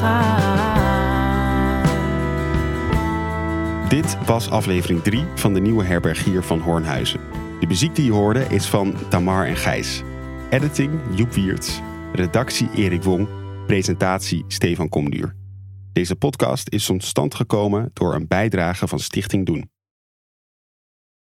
gaan? 0.00 0.68
Dit 3.88 4.16
was 4.26 4.50
aflevering 4.50 5.02
3 5.02 5.24
van 5.34 5.54
de 5.54 5.60
nieuwe 5.60 5.84
herbergier 5.84 6.42
van 6.42 6.60
Hoornhuizen. 6.60 7.20
De 7.60 7.66
muziek 7.66 7.94
die 7.94 8.04
je 8.04 8.12
hoorde 8.12 8.44
is 8.48 8.66
van 8.66 8.94
Tamar 9.08 9.46
en 9.46 9.56
Gijs. 9.56 10.02
Editing 10.50 11.00
Joep 11.14 11.32
Wiertz. 11.32 11.80
Redactie 12.12 12.68
Erik 12.74 13.02
Wong. 13.02 13.28
Presentatie 13.66 14.44
Stefan 14.48 14.88
Komduur. 14.88 15.34
Deze 15.92 16.16
podcast 16.16 16.68
is 16.68 16.84
tot 16.84 17.04
stand 17.04 17.34
gekomen 17.34 17.90
door 17.92 18.14
een 18.14 18.26
bijdrage 18.26 18.88
van 18.88 18.98
Stichting 18.98 19.46
Doen. 19.46 19.70